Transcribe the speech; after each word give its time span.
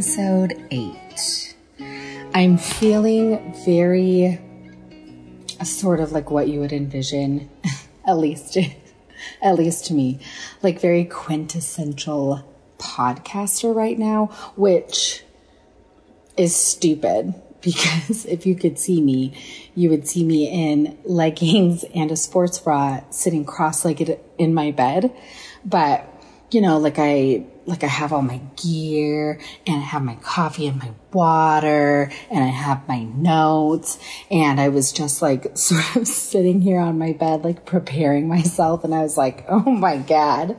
episode 0.00 0.58
eight. 0.70 1.54
I'm 2.32 2.56
feeling 2.56 3.52
very 3.66 4.40
sort 5.62 6.00
of 6.00 6.10
like 6.10 6.30
what 6.30 6.48
you 6.48 6.60
would 6.60 6.72
envision, 6.72 7.50
at 8.08 8.16
least, 8.16 8.56
at 9.42 9.56
least 9.56 9.84
to 9.86 9.92
me, 9.92 10.18
like 10.62 10.80
very 10.80 11.04
quintessential 11.04 12.42
podcaster 12.78 13.74
right 13.74 13.98
now, 13.98 14.28
which 14.56 15.22
is 16.34 16.56
stupid 16.56 17.34
because 17.60 18.24
if 18.24 18.46
you 18.46 18.54
could 18.54 18.78
see 18.78 19.02
me, 19.02 19.34
you 19.74 19.90
would 19.90 20.08
see 20.08 20.24
me 20.24 20.48
in 20.48 20.96
leggings 21.04 21.84
and 21.94 22.10
a 22.10 22.16
sports 22.16 22.58
bra 22.58 23.02
sitting 23.10 23.44
cross-legged 23.44 24.18
in 24.38 24.54
my 24.54 24.70
bed. 24.70 25.14
But, 25.62 26.06
you 26.50 26.62
know, 26.62 26.78
like 26.78 26.98
I, 26.98 27.44
like 27.70 27.84
I 27.84 27.88
have 27.88 28.12
all 28.12 28.22
my 28.22 28.40
gear 28.56 29.40
and 29.66 29.76
I 29.76 29.84
have 29.84 30.02
my 30.02 30.16
coffee 30.16 30.66
and 30.66 30.78
my 30.78 30.90
water 31.12 32.10
and 32.30 32.44
I 32.44 32.48
have 32.48 32.86
my 32.88 33.04
notes 33.04 33.98
and 34.30 34.60
I 34.60 34.68
was 34.68 34.92
just 34.92 35.22
like 35.22 35.46
sort 35.56 35.96
of 35.96 36.06
sitting 36.06 36.60
here 36.60 36.80
on 36.80 36.98
my 36.98 37.12
bed, 37.12 37.44
like 37.44 37.64
preparing 37.64 38.28
myself. 38.28 38.84
And 38.84 38.94
I 38.94 39.02
was 39.02 39.16
like, 39.16 39.44
Oh 39.48 39.70
my 39.70 39.96
God, 39.96 40.56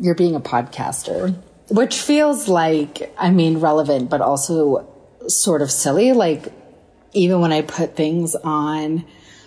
you're 0.00 0.14
being 0.14 0.34
a 0.34 0.40
podcaster, 0.40 1.36
which 1.68 2.00
feels 2.00 2.48
like, 2.48 3.12
I 3.18 3.30
mean, 3.30 3.58
relevant, 3.58 4.10
but 4.10 4.20
also 4.20 4.88
sort 5.28 5.62
of 5.62 5.70
silly. 5.70 6.12
Like, 6.12 6.52
even 7.12 7.40
when 7.40 7.52
I 7.52 7.62
put 7.62 7.96
things 7.96 8.34
on 8.34 9.04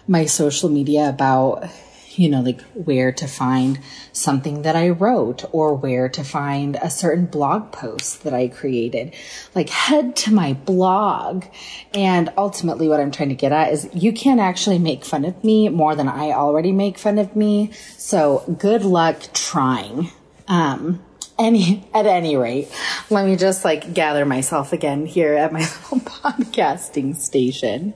my 0.08 0.26
social 0.26 0.70
media 0.70 1.10
about, 1.10 1.70
you 2.18 2.30
know, 2.30 2.42
like 2.42 2.62
where 2.74 3.12
to 3.12 3.28
find 3.28 3.80
something 4.12 4.64
that 4.64 4.76
I 4.76 4.90
wrote 4.90 5.46
or 5.52 5.74
where 5.74 6.10
to 6.10 6.24
find 6.24 6.78
a 6.82 6.90
certain 6.90 7.26
blog 7.26 7.72
post 7.72 8.24
that 8.24 8.34
I 8.34 8.48
created, 8.48 9.14
like 9.56 9.70
head 9.70 10.16
to 10.18 10.34
my 10.34 10.54
blog. 10.54 11.46
And 11.94 12.32
ultimately 12.38 12.88
what 12.88 13.00
I'm 13.00 13.12
trying 13.12 13.30
to 13.30 13.36
get 13.36 13.52
at 13.52 13.72
is 13.72 13.90
you 13.94 14.12
can't 14.12 14.40
actually 14.40 14.80
make 14.80 15.06
fun 15.06 15.26
of 15.26 15.44
me 15.44 15.70
more 15.70 15.96
than 15.96 16.08
I 16.08 16.32
already 16.32 16.72
make 16.72 16.98
fun 16.98 17.18
of 17.18 17.36
me. 17.36 17.72
So 17.98 18.44
good 18.58 18.84
luck 18.84 19.22
trying. 19.34 20.10
Um, 20.48 21.04
any 21.38 21.88
at 21.94 22.06
any 22.06 22.36
rate, 22.36 22.70
let 23.10 23.26
me 23.26 23.36
just 23.36 23.64
like 23.64 23.94
gather 23.94 24.26
myself 24.26 24.74
again 24.74 25.06
here 25.06 25.34
at 25.36 25.54
my 25.54 25.60
little 25.92 26.00
podcasting 26.00 27.16
station. 27.16 27.94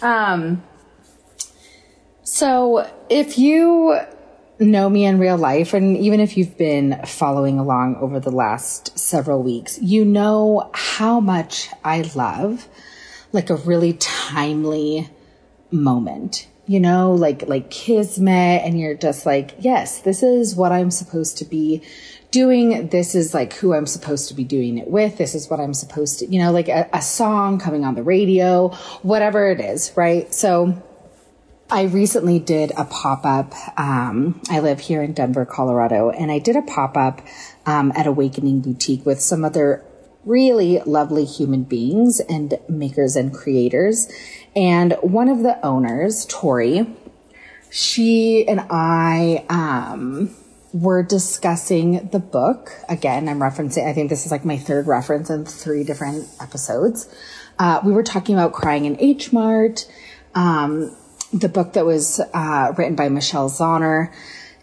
Um, 0.00 0.62
so 2.38 2.88
if 3.10 3.36
you 3.38 3.98
know 4.60 4.88
me 4.88 5.04
in 5.04 5.18
real 5.18 5.36
life, 5.36 5.74
and 5.74 5.96
even 5.96 6.20
if 6.20 6.36
you've 6.36 6.56
been 6.56 7.00
following 7.04 7.58
along 7.58 7.96
over 7.96 8.20
the 8.20 8.30
last 8.30 8.96
several 8.98 9.42
weeks, 9.42 9.78
you 9.80 10.04
know 10.04 10.70
how 10.72 11.18
much 11.18 11.68
I 11.84 12.02
love 12.14 12.68
like 13.32 13.50
a 13.50 13.56
really 13.56 13.94
timely 13.94 15.10
moment 15.70 16.46
you 16.68 16.78
know, 16.80 17.14
like, 17.14 17.48
like 17.48 17.70
kismet. 17.70 18.62
And 18.62 18.78
you're 18.78 18.94
just 18.94 19.24
like, 19.24 19.54
yes, 19.58 20.00
this 20.00 20.22
is 20.22 20.54
what 20.54 20.70
I'm 20.70 20.90
supposed 20.90 21.38
to 21.38 21.46
be 21.46 21.82
doing. 22.30 22.88
This 22.88 23.14
is 23.14 23.32
like 23.32 23.54
who 23.54 23.72
I'm 23.72 23.86
supposed 23.86 24.28
to 24.28 24.34
be 24.34 24.44
doing 24.44 24.76
it 24.76 24.88
with. 24.88 25.16
This 25.16 25.34
is 25.34 25.48
what 25.48 25.60
I'm 25.60 25.72
supposed 25.72 26.18
to, 26.18 26.26
you 26.26 26.38
know, 26.38 26.52
like 26.52 26.68
a, 26.68 26.86
a 26.92 27.00
song 27.00 27.58
coming 27.58 27.86
on 27.86 27.94
the 27.94 28.02
radio, 28.02 28.68
whatever 29.00 29.50
it 29.50 29.60
is, 29.60 29.92
right? 29.96 30.32
So 30.32 30.80
I 31.70 31.82
recently 31.82 32.38
did 32.38 32.72
a 32.78 32.86
pop 32.86 33.26
up. 33.26 33.52
Um, 33.78 34.40
I 34.48 34.60
live 34.60 34.80
here 34.80 35.02
in 35.02 35.12
Denver, 35.12 35.44
Colorado, 35.44 36.08
and 36.10 36.30
I 36.30 36.38
did 36.38 36.56
a 36.56 36.62
pop 36.62 36.96
up 36.96 37.20
um, 37.66 37.92
at 37.94 38.06
Awakening 38.06 38.60
Boutique 38.60 39.04
with 39.04 39.20
some 39.20 39.44
other 39.44 39.84
really 40.24 40.80
lovely 40.80 41.26
human 41.26 41.64
beings 41.64 42.20
and 42.20 42.58
makers 42.68 43.16
and 43.16 43.34
creators. 43.34 44.10
And 44.56 44.94
one 45.02 45.28
of 45.28 45.42
the 45.42 45.64
owners, 45.64 46.24
Tori, 46.26 46.86
she 47.70 48.48
and 48.48 48.60
I, 48.70 49.44
um, 49.50 50.34
were 50.72 51.02
discussing 51.02 52.08
the 52.08 52.18
book. 52.18 52.72
Again, 52.88 53.28
I'm 53.28 53.40
referencing, 53.40 53.86
I 53.86 53.92
think 53.92 54.08
this 54.08 54.24
is 54.24 54.32
like 54.32 54.44
my 54.44 54.56
third 54.56 54.86
reference 54.86 55.28
in 55.28 55.44
three 55.44 55.84
different 55.84 56.28
episodes. 56.40 57.14
Uh, 57.58 57.80
we 57.84 57.92
were 57.92 58.02
talking 58.02 58.34
about 58.34 58.52
Crying 58.54 58.86
in 58.86 58.98
H 59.00 59.32
Mart, 59.32 59.90
um, 60.34 60.96
the 61.32 61.48
book 61.48 61.74
that 61.74 61.84
was 61.84 62.20
uh, 62.32 62.72
written 62.76 62.94
by 62.94 63.08
Michelle 63.08 63.50
Zauner. 63.50 64.12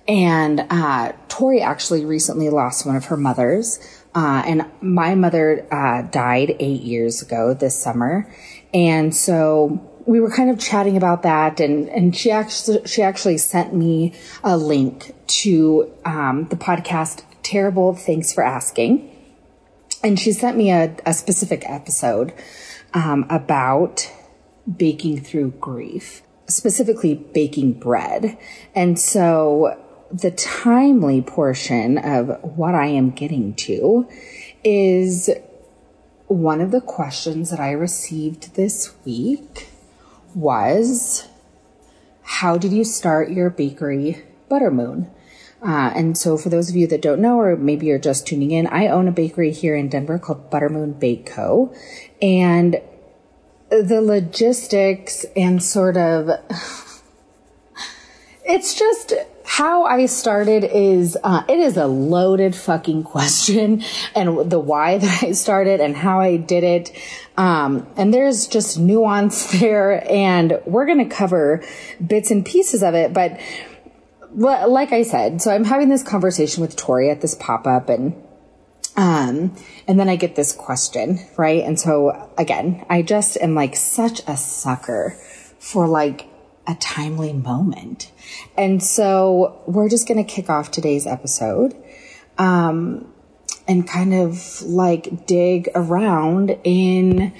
And 0.08 0.66
uh, 0.70 1.14
Tori 1.28 1.62
actually 1.62 2.06
recently 2.06 2.50
lost 2.50 2.86
one 2.86 2.96
of 2.96 3.06
her 3.06 3.18
mothers. 3.18 3.80
Uh, 4.14 4.44
and 4.46 4.66
my 4.82 5.16
mother 5.16 5.68
uh, 5.72 6.04
died 6.04 6.56
eight 6.60 6.82
years 6.82 7.22
ago 7.22 7.54
this 7.54 7.78
summer. 7.78 8.32
And 8.74 9.16
so 9.16 9.92
we 10.06 10.20
were 10.20 10.32
kind 10.32 10.50
of 10.50 10.60
chatting 10.60 10.96
about 10.96 11.24
that 11.24 11.60
and, 11.60 11.90
and 11.90 12.16
she 12.16 12.30
actually, 12.30 12.86
she 12.86 13.02
actually 13.02 13.38
sent 13.38 13.74
me 13.74 14.14
a 14.44 14.56
link 14.56 15.14
to, 15.28 15.92
um, 16.06 16.48
the 16.50 16.56
podcast 16.56 17.24
Terrible 17.42 17.96
Thanks 17.96 18.32
for 18.32 18.44
Asking. 18.44 19.12
And 20.04 20.20
she 20.20 20.32
sent 20.32 20.56
me 20.56 20.72
a, 20.72 20.96
a 21.06 21.14
specific 21.14 21.64
episode, 21.68 22.34
um, 22.94 23.26
about 23.30 24.12
baking 24.78 25.22
through 25.22 25.52
grief, 25.60 26.22
specifically 26.48 27.16
baking 27.16 27.74
bread. 27.74 28.38
And 28.74 29.00
so 29.00 29.80
the 30.12 30.32
timely 30.32 31.22
portion 31.22 31.98
of 31.98 32.40
what 32.42 32.76
I 32.76 32.88
am 32.88 33.12
getting 33.12 33.54
to 33.56 34.08
is 34.64 35.30
one 36.28 36.62
of 36.62 36.72
the 36.72 36.82
questions 36.82 37.50
that 37.52 37.60
I 37.60 37.72
received 37.72 38.56
this 38.56 38.94
week 39.06 39.70
was 40.34 41.28
how 42.24 42.58
did 42.58 42.74
you 42.74 42.84
start 42.84 43.30
your 43.30 43.50
bakery 43.50 44.24
Butter 44.50 44.72
Moon? 44.72 45.10
Uh, 45.62 45.92
and 45.96 46.18
so 46.18 46.38
for 46.38 46.50
those 46.50 46.70
of 46.70 46.76
you 46.76 46.86
that 46.88 47.02
don't 47.02 47.22
know, 47.22 47.40
or 47.40 47.56
maybe 47.56 47.88
you're 47.88 47.98
just 47.98 48.28
tuning 48.28 48.52
in, 48.52 48.68
I 48.68 48.88
own 48.88 49.08
a 49.08 49.12
bakery 49.12 49.52
here 49.52 49.76
in 49.76 49.90
Denver 49.90 50.20
called 50.20 50.50
Butter 50.50 50.70
Moon 50.70 50.94
Bake 50.94 51.26
Co. 51.26 51.74
And 52.22 52.82
the 53.70 54.02
logistics 54.02 55.26
and 55.36 55.62
sort 55.62 55.98
of, 55.98 56.30
it's 58.44 58.74
just, 58.78 59.14
how 59.46 59.86
I 59.86 60.08
started 60.08 60.64
is 60.64 61.18
uh, 61.24 61.44
it 61.48 61.60
is 61.60 61.78
a 61.78 61.86
loaded 61.86 62.56
fucking 62.56 63.04
question, 63.04 63.84
and 64.16 64.50
the 64.50 64.60
why 64.60 64.98
that 64.98 65.24
I 65.24 65.32
started 65.32 65.80
and 65.80 65.96
how 65.96 66.20
I 66.20 66.38
did 66.38 66.64
it. 66.64 66.92
Um, 67.38 67.88
and 67.96 68.14
there's 68.14 68.48
just 68.48 68.80
nuance 68.80 69.52
there, 69.60 70.04
and 70.12 70.60
we're 70.66 70.86
gonna 70.86 71.08
cover 71.08 71.64
bits 72.06 72.32
and 72.32 72.46
pieces 72.46 72.84
of 72.84 72.96
it. 72.96 73.14
But 73.14 73.40
like 74.34 74.92
I 74.92 75.04
said, 75.04 75.42
so 75.42 75.52
I'm 75.52 75.64
having 75.64 75.90
this 75.90 76.04
conversation 76.04 76.62
with 76.62 76.76
Tori 76.76 77.10
at 77.10 77.22
this 77.22 77.36
pop 77.36 77.68
up, 77.68 77.88
and 77.88 78.22
um, 78.98 79.56
and 79.88 80.00
then 80.00 80.10
I 80.10 80.16
get 80.16 80.36
this 80.36 80.52
question, 80.52 81.20
right? 81.38 81.64
And 81.64 81.80
so 81.80 82.30
again, 82.38 82.86
I 82.90 83.02
just 83.02 83.38
am 83.38 83.56
like 83.56 83.76
such 83.76 84.22
a 84.28 84.36
sucker 84.36 85.18
for 85.60 85.88
like 85.88 86.28
a 86.68 86.76
timely 86.76 87.34
moment. 87.34 88.12
And 88.58 88.82
so 88.82 89.62
we're 89.68 89.90
just 89.90 90.08
going 90.08 90.24
to 90.24 90.30
kick 90.30 90.50
off 90.50 90.72
today's 90.72 91.06
episode. 91.06 91.76
Um, 92.38 93.12
and 93.68 93.88
kind 93.88 94.14
of 94.14 94.62
like 94.62 95.26
dig 95.26 95.70
around 95.76 96.58
in 96.64 97.34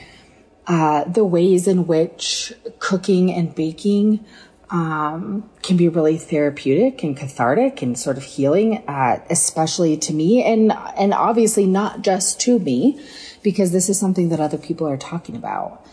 uh, 0.68 1.04
the 1.04 1.24
ways 1.24 1.68
in 1.68 1.86
which 1.86 2.54
cooking 2.80 3.32
and 3.32 3.54
baking 3.54 4.26
um, 4.70 5.50
can 5.62 5.78
be 5.78 5.88
really 5.88 6.18
therapeutic 6.18 7.04
and 7.04 7.16
cathartic 7.16 7.82
and 7.82 7.98
sort 7.98 8.18
of 8.18 8.24
healing, 8.24 8.84
uh, 8.88 9.24
especially 9.30 9.98
to 9.98 10.14
me, 10.14 10.44
and 10.44 10.72
and 10.98 11.14
obviously 11.14 11.66
not 11.66 12.02
just 12.02 12.40
to 12.42 12.60
me, 12.60 13.00
because 13.44 13.72
this 13.72 13.90
is 13.90 14.00
something 14.00 14.30
that 14.30 14.40
other 14.40 14.58
people 14.58 14.88
are 14.88 14.98
talking 14.98 15.36
about. 15.36 15.86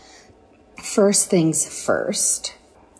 First 0.81 1.29
things 1.29 1.65
first 1.65 2.55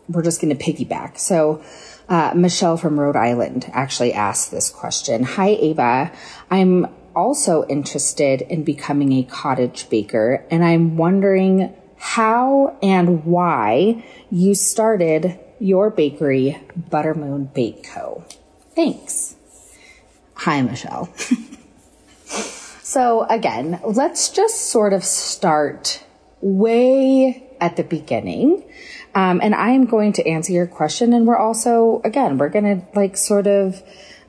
we're 0.09 0.23
just 0.23 0.41
going 0.41 0.55
to 0.55 0.63
piggyback. 0.63 1.17
So, 1.17 1.63
uh, 2.09 2.33
Michelle 2.35 2.77
from 2.77 2.99
Rhode 2.99 3.15
Island 3.15 3.69
actually 3.73 4.13
asked 4.13 4.51
this 4.51 4.69
question. 4.69 5.23
Hi, 5.23 5.49
Ava. 5.49 6.11
I'm 6.51 6.87
also 7.15 7.65
interested 7.67 8.41
in 8.41 8.63
becoming 8.63 9.13
a 9.13 9.23
cottage 9.23 9.89
baker, 9.89 10.45
and 10.51 10.63
I'm 10.63 10.97
wondering 10.97 11.73
how 11.97 12.77
and 12.81 13.23
why 13.23 14.03
you 14.29 14.55
started 14.55 15.39
your 15.59 15.89
bakery, 15.89 16.59
Butter 16.75 17.13
Moon 17.13 17.45
Bake 17.45 17.83
Co. 17.83 18.23
Thanks. 18.75 19.35
Hi, 20.35 20.61
Michelle. 20.61 21.13
so, 22.25 23.25
again, 23.29 23.79
let's 23.85 24.29
just 24.29 24.69
sort 24.71 24.93
of 24.93 25.03
start 25.03 26.03
way 26.41 27.47
at 27.61 27.75
the 27.77 27.83
beginning. 27.83 28.63
Um, 29.15 29.39
and 29.41 29.53
I 29.55 29.71
am 29.71 29.85
going 29.85 30.13
to 30.13 30.27
answer 30.27 30.51
your 30.51 30.67
question. 30.67 31.13
And 31.13 31.27
we're 31.27 31.37
also, 31.37 32.01
again, 32.03 32.37
we're 32.37 32.49
going 32.49 32.81
to 32.81 32.85
like 32.95 33.15
sort 33.15 33.47
of, 33.47 33.81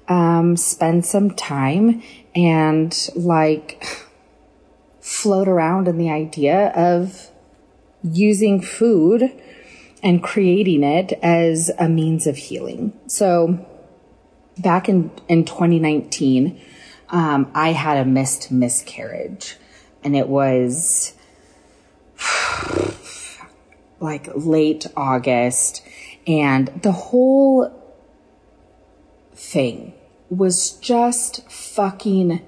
um, 0.09 0.57
spend 0.57 1.07
some 1.07 1.31
time 1.31 2.03
and 2.37 3.09
like 3.17 4.07
float 5.01 5.49
around 5.49 5.89
in 5.89 5.99
the 5.99 6.11
idea 6.11 6.69
of 6.69 7.31
using 8.03 8.61
food 8.61 9.33
and 10.05 10.23
creating 10.23 10.85
it 10.85 11.19
as 11.23 11.71
a 11.79 11.89
means 11.89 12.27
of 12.27 12.37
healing. 12.37 12.93
So 13.07 13.67
back 14.59 14.89
in, 14.89 15.11
in 15.29 15.47
2019, 15.47 16.61
um, 17.09 17.51
I 17.55 17.73
had 17.73 17.97
a 17.97 18.05
missed 18.05 18.53
miscarriage 18.53 19.57
and 20.05 20.15
it 20.15 20.29
was 20.29 21.15
like 23.99 24.29
late 24.35 24.87
August 24.95 25.83
and 26.27 26.69
the 26.83 26.93
whole 26.93 27.81
thing 29.33 29.95
was 30.29 30.73
just 30.73 31.51
fucking 31.51 32.43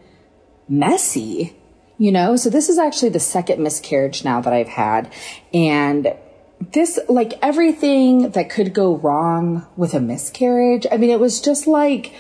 messy, 0.69 1.57
you 1.97 2.13
know? 2.13 2.37
So 2.37 2.51
this 2.51 2.69
is 2.69 2.79
actually 2.79 3.11
the 3.11 3.21
second 3.21 3.63
miscarriage 3.63 4.25
now 4.25 4.43
that 4.43 4.53
I've 4.53 4.69
had. 4.69 5.11
And 5.55 6.15
this, 6.61 6.99
like 7.09 7.35
everything 7.43 8.31
that 8.31 8.51
could 8.51 8.73
go 8.73 8.97
wrong 8.97 9.67
with 9.77 9.95
a 9.95 10.01
miscarriage, 10.01 10.87
I 10.91 10.97
mean, 10.97 11.11
it 11.11 11.21
was 11.21 11.41
just 11.41 11.67
like, 11.67 12.13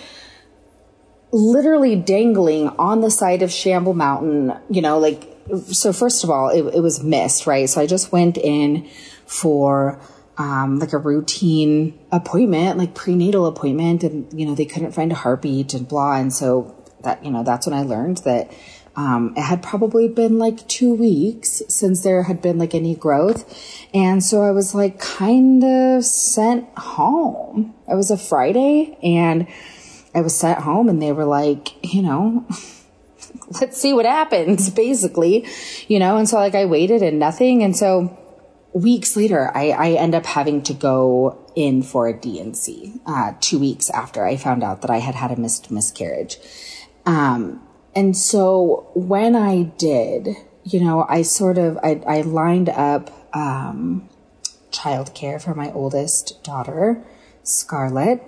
literally 1.32 1.96
dangling 1.96 2.68
on 2.78 3.00
the 3.00 3.10
side 3.10 3.42
of 3.42 3.50
Shamble 3.50 3.94
Mountain, 3.94 4.54
you 4.70 4.80
know, 4.80 4.98
like, 4.98 5.24
so 5.66 5.92
first 5.92 6.24
of 6.24 6.30
all, 6.30 6.48
it, 6.50 6.62
it 6.74 6.80
was 6.80 7.02
missed, 7.02 7.46
right? 7.46 7.68
So 7.68 7.80
I 7.80 7.86
just 7.86 8.12
went 8.12 8.38
in 8.38 8.88
for, 9.26 10.00
um, 10.38 10.78
like 10.78 10.92
a 10.92 10.98
routine 10.98 11.98
appointment, 12.12 12.78
like 12.78 12.94
prenatal 12.94 13.46
appointment, 13.46 14.02
and, 14.04 14.32
you 14.38 14.46
know, 14.46 14.54
they 14.54 14.64
couldn't 14.64 14.92
find 14.92 15.12
a 15.12 15.16
heartbeat 15.16 15.74
and 15.74 15.86
blah. 15.86 16.16
And 16.16 16.32
so 16.32 16.74
that, 17.02 17.24
you 17.24 17.30
know, 17.30 17.42
that's 17.42 17.66
when 17.66 17.74
I 17.74 17.82
learned 17.82 18.18
that, 18.18 18.50
um, 18.96 19.34
it 19.37 19.43
had 19.43 19.62
probably 19.62 20.08
been 20.08 20.38
like 20.38 20.66
two 20.69 20.94
weeks 20.94 21.62
since 21.69 22.02
there 22.02 22.25
had 22.25 22.40
been 22.40 22.58
like 22.58 22.75
any 22.75 22.94
growth. 22.94 23.44
And 23.94 24.22
so 24.25 24.43
I 24.43 24.50
was 24.50 24.75
like 24.75 24.98
kind 24.98 25.62
of 25.62 26.04
sent 26.04 26.66
home. 26.78 27.75
It 27.88 27.94
was 27.94 28.10
a 28.10 28.16
Friday 28.16 28.98
and, 29.02 29.46
I 30.16 30.22
was 30.22 30.34
sent 30.34 30.60
home 30.60 30.88
and 30.88 31.02
they 31.02 31.12
were 31.12 31.26
like, 31.26 31.75
you 31.84 32.00
know, 32.00 32.46
let's 33.60 33.76
see 33.76 33.93
what 33.93 34.06
happens, 34.06 34.70
basically, 34.84 35.46
you 35.88 35.99
know, 35.99 36.16
and 36.16 36.26
so 36.26 36.38
like 36.38 36.54
I 36.54 36.64
waited 36.64 37.02
and 37.02 37.19
nothing. 37.19 37.62
And 37.62 37.76
so 37.76 38.19
weeks 38.72 39.14
later, 39.14 39.54
I, 39.54 39.70
I 39.72 39.90
end 39.90 40.14
up 40.14 40.25
having 40.25 40.62
to 40.62 40.72
go 40.72 41.38
in 41.54 41.82
for 41.82 42.08
a 42.08 42.19
D&C, 42.19 42.94
uh, 43.04 43.34
two 43.40 43.58
weeks 43.58 43.90
after 43.90 44.25
I 44.25 44.38
found 44.38 44.64
out 44.64 44.81
that 44.81 44.90
I 44.90 44.99
had 44.99 45.14
had 45.14 45.32
a 45.32 45.37
missed 45.37 45.70
miscarriage. 45.70 46.38
Um, 47.04 47.65
and 47.96 48.16
so 48.16 48.90
when 48.94 49.34
I 49.34 49.64
did, 49.64 50.28
you 50.62 50.81
know, 50.81 51.04
I 51.08 51.22
sort 51.22 51.58
of, 51.58 51.78
I, 51.82 52.00
I 52.06 52.20
lined 52.20 52.69
up, 52.69 53.10
um, 53.34 54.08
childcare 54.70 55.43
for 55.43 55.54
my 55.54 55.72
oldest 55.72 56.44
daughter, 56.44 57.02
Scarlett 57.43 58.22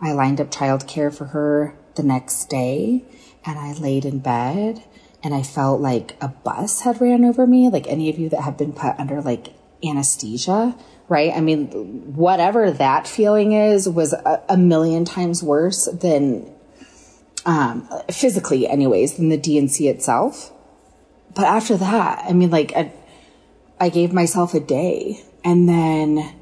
I 0.00 0.12
lined 0.12 0.40
up 0.40 0.50
childcare 0.50 1.14
for 1.14 1.26
her 1.26 1.74
the 1.94 2.02
next 2.02 2.46
day 2.46 3.04
and 3.44 3.58
I 3.58 3.72
laid 3.72 4.04
in 4.04 4.18
bed 4.18 4.82
and 5.22 5.34
I 5.34 5.42
felt 5.42 5.80
like 5.80 6.16
a 6.20 6.28
bus 6.28 6.82
had 6.82 7.00
ran 7.00 7.24
over 7.24 7.46
me. 7.46 7.68
Like 7.68 7.86
any 7.86 8.10
of 8.10 8.18
you 8.18 8.28
that 8.30 8.42
have 8.42 8.58
been 8.58 8.72
put 8.72 8.98
under 8.98 9.22
like 9.22 9.54
anesthesia, 9.82 10.76
right? 11.08 11.32
I 11.34 11.40
mean, 11.40 12.14
whatever 12.14 12.70
that 12.70 13.06
feeling 13.06 13.52
is 13.52 13.88
was 13.88 14.12
a, 14.12 14.42
a 14.48 14.56
million 14.56 15.04
times 15.04 15.42
worse 15.42 15.86
than, 15.86 16.52
um, 17.46 17.88
physically 18.10 18.68
anyways, 18.68 19.16
than 19.16 19.30
the 19.30 19.38
D&C 19.38 19.88
itself. 19.88 20.52
But 21.34 21.44
after 21.44 21.76
that, 21.76 22.24
I 22.28 22.32
mean, 22.32 22.50
like, 22.50 22.72
I, 22.76 22.92
I 23.80 23.88
gave 23.88 24.12
myself 24.12 24.52
a 24.52 24.60
day 24.60 25.22
and 25.44 25.68
then 25.68 26.34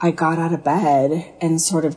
I 0.00 0.10
got 0.10 0.38
out 0.38 0.52
of 0.52 0.64
bed 0.64 1.32
and 1.40 1.60
sort 1.60 1.84
of 1.84 1.96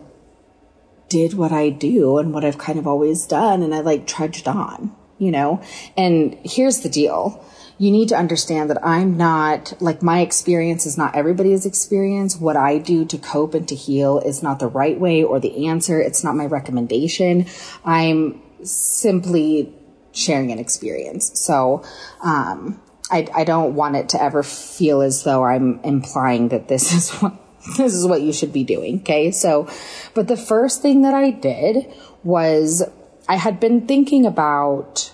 did 1.09 1.35
what 1.35 1.51
I 1.51 1.69
do 1.69 2.17
and 2.17 2.33
what 2.33 2.43
I've 2.43 2.57
kind 2.57 2.77
of 2.77 2.85
always 2.85 3.25
done. 3.25 3.63
And 3.63 3.73
I 3.73 3.79
like 3.79 4.07
trudged 4.07 4.47
on, 4.47 4.93
you 5.17 5.31
know? 5.31 5.61
And 5.95 6.37
here's 6.43 6.81
the 6.81 6.89
deal. 6.89 7.45
You 7.83 7.91
need 7.91 8.07
to 8.09 8.15
understand 8.15 8.69
that 8.69 8.85
I'm 8.85 9.17
not, 9.17 9.73
like, 9.81 10.01
my 10.01 10.21
experience 10.21 10.85
is 10.85 10.97
not 10.97 11.17
everybody's 11.17 11.65
experience. 11.65 12.37
What 12.37 12.55
I 12.55 12.77
do 12.77 13.03
to 13.03 13.17
cope 13.17 13.53
and 13.53 13.67
to 13.67 13.75
heal 13.75 14.19
is 14.19 14.41
not 14.41 14.59
the 14.59 14.67
right 14.67 14.97
way 14.97 15.21
or 15.21 15.41
the 15.41 15.67
answer. 15.67 15.99
It's 15.99 16.23
not 16.23 16.33
my 16.37 16.45
recommendation. 16.45 17.45
I'm 17.83 18.41
simply 18.63 19.73
sharing 20.13 20.53
an 20.53 20.59
experience. 20.59 21.37
So, 21.37 21.83
um, 22.23 22.81
I, 23.11 23.27
I 23.35 23.43
don't 23.43 23.75
want 23.75 23.97
it 23.97 24.07
to 24.09 24.23
ever 24.23 24.43
feel 24.43 25.01
as 25.01 25.23
though 25.23 25.43
I'm 25.43 25.81
implying 25.83 26.47
that 26.49 26.69
this 26.69 26.93
is 26.93 27.11
what 27.21 27.33
this 27.77 27.93
is 27.93 28.07
what 28.07 28.21
you 28.21 28.31
should 28.31 28.53
be 28.53 28.63
doing. 28.63 28.99
Okay. 28.99 29.31
So, 29.31 29.67
but 30.13 30.29
the 30.29 30.37
first 30.37 30.81
thing 30.81 31.01
that 31.01 31.13
I 31.13 31.31
did 31.31 31.93
was 32.23 32.81
I 33.27 33.35
had 33.35 33.59
been 33.59 33.87
thinking 33.87 34.25
about 34.25 35.13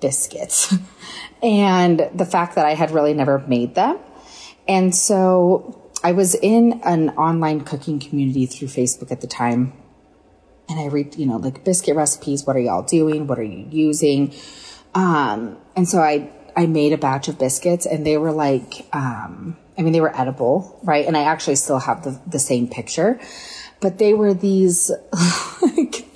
biscuits 0.00 0.74
and 1.42 2.10
the 2.14 2.26
fact 2.26 2.54
that 2.54 2.66
I 2.66 2.74
had 2.74 2.90
really 2.90 3.14
never 3.14 3.38
made 3.38 3.74
them. 3.74 3.98
And 4.68 4.94
so 4.94 5.90
I 6.02 6.12
was 6.12 6.34
in 6.34 6.80
an 6.84 7.10
online 7.10 7.62
cooking 7.62 7.98
community 7.98 8.46
through 8.46 8.68
Facebook 8.68 9.10
at 9.10 9.20
the 9.20 9.26
time. 9.26 9.72
And 10.68 10.78
I 10.78 10.86
read, 10.86 11.16
you 11.16 11.26
know, 11.26 11.36
like 11.36 11.64
biscuit 11.64 11.96
recipes. 11.96 12.46
What 12.46 12.56
are 12.56 12.60
y'all 12.60 12.82
doing? 12.82 13.26
What 13.26 13.38
are 13.38 13.44
you 13.44 13.66
using? 13.70 14.32
Um, 14.94 15.58
and 15.76 15.88
so 15.88 16.00
I, 16.00 16.30
I 16.56 16.66
made 16.66 16.92
a 16.92 16.98
batch 16.98 17.28
of 17.28 17.38
biscuits 17.38 17.86
and 17.86 18.06
they 18.06 18.16
were 18.16 18.32
like, 18.32 18.86
um, 18.92 19.56
I 19.76 19.82
mean, 19.82 19.92
they 19.92 20.00
were 20.00 20.16
edible, 20.18 20.78
right? 20.82 21.06
And 21.06 21.16
I 21.16 21.22
actually 21.22 21.56
still 21.56 21.78
have 21.78 22.04
the, 22.04 22.20
the 22.26 22.38
same 22.38 22.68
picture, 22.68 23.18
but 23.80 23.98
they 23.98 24.14
were 24.14 24.34
these, 24.34 24.90
like, 25.62 26.06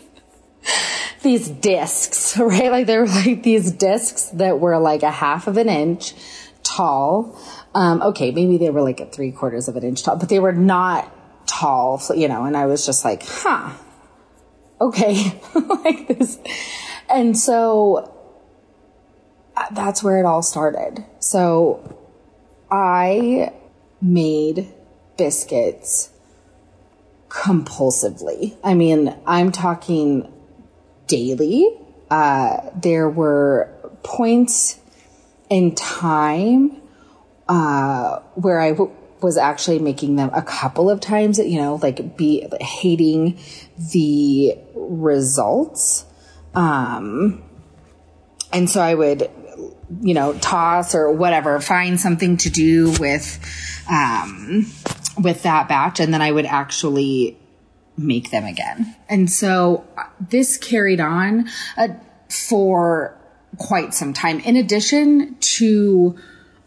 these 1.25 1.49
discs, 1.49 2.39
right? 2.39 2.71
Like 2.71 2.87
they 2.87 2.97
were 2.97 3.09
like 3.09 3.43
these 3.43 3.73
discs 3.73 4.27
that 4.35 4.61
were 4.61 4.79
like 4.79 5.03
a 5.03 5.11
half 5.11 5.49
of 5.49 5.57
an 5.57 5.69
inch 5.69 6.15
tall. 6.63 7.37
Um, 7.75 8.01
okay, 8.03 8.31
maybe 8.31 8.57
they 8.59 8.71
were 8.71 8.83
like 8.83 9.01
a 9.01 9.07
three 9.07 9.33
quarters 9.33 9.67
of 9.67 9.75
an 9.77 9.83
inch 9.83 10.05
tall, 10.05 10.17
but 10.17 10.29
they 10.29 10.39
were 10.39 10.53
not 10.53 11.13
tall, 11.49 12.01
you 12.15 12.29
know, 12.29 12.45
and 12.45 12.57
I 12.57 12.67
was 12.67 12.87
just 12.87 13.05
like, 13.05 13.25
huh, 13.27 13.73
okay, 14.81 15.41
like 15.55 16.07
this. 16.07 16.39
And 17.11 17.37
so 17.37 18.13
uh, 19.57 19.67
that's 19.73 20.03
where 20.03 20.19
it 20.19 20.25
all 20.25 20.43
started. 20.43 21.05
So 21.19 21.99
I 22.71 23.53
made 24.01 24.73
biscuits 25.17 26.11
compulsively. 27.29 28.57
I 28.63 28.75
mean, 28.75 29.17
I'm 29.27 29.51
talking 29.51 30.31
daily. 31.07 31.69
Uh, 32.11 32.71
there 32.75 33.09
were 33.09 33.71
points 34.03 34.79
in 35.49 35.75
time 35.75 36.81
uh, 37.49 38.21
where 38.35 38.61
I 38.61 38.71
w- 38.71 38.93
was 39.21 39.37
actually 39.37 39.79
making 39.79 40.17
them 40.17 40.31
a 40.33 40.43
couple 40.43 40.91
of 40.91 41.01
times, 41.01 41.39
you 41.39 41.59
know, 41.59 41.77
like 41.77 42.17
be 42.17 42.47
hating 42.61 43.39
the 43.93 44.59
results. 44.75 46.05
Um, 46.55 47.43
and 48.53 48.71
so 48.71 48.81
I 48.81 48.95
would 48.95 49.31
you 50.03 50.15
know, 50.15 50.33
toss 50.35 50.95
or 50.95 51.13
whatever, 51.13 51.61
find 51.61 52.01
something 52.01 52.37
to 52.39 52.51
do 52.51 52.93
with, 52.99 53.39
um, 53.91 54.67
with 55.19 55.43
that 55.43 55.69
batch. 55.69 56.01
And 56.01 56.13
then 56.13 56.23
I 56.23 56.31
would 56.31 56.47
actually 56.47 57.39
make 57.97 58.31
them 58.31 58.45
again. 58.45 58.97
And 59.09 59.31
so 59.31 59.85
uh, 59.97 60.05
this 60.21 60.57
carried 60.57 61.01
on 61.01 61.49
uh, 61.77 61.89
for 62.29 63.17
quite 63.59 63.95
some 63.95 64.13
time. 64.13 64.41
In 64.41 64.57
addition 64.57 65.37
to, 65.39 66.17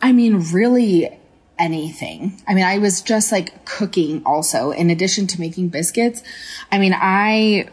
I 0.02 0.12
mean, 0.12 0.40
really 0.52 1.20
anything. 1.60 2.42
I 2.48 2.54
mean, 2.54 2.64
I 2.64 2.78
was 2.78 3.02
just 3.02 3.32
like 3.32 3.66
cooking 3.66 4.22
also 4.26 4.72
in 4.72 4.90
addition 4.90 5.28
to 5.28 5.40
making 5.40 5.70
biscuits. 5.70 6.24
I 6.72 6.78
mean, 6.78 6.94
I 6.96 7.68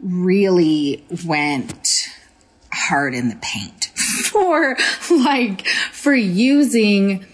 really 0.00 1.04
went 1.26 2.08
hard 2.72 3.14
in 3.14 3.28
the 3.28 3.36
paint 3.36 3.86
for 4.24 4.76
like, 5.10 5.66
for 5.66 6.14
using 6.14 7.24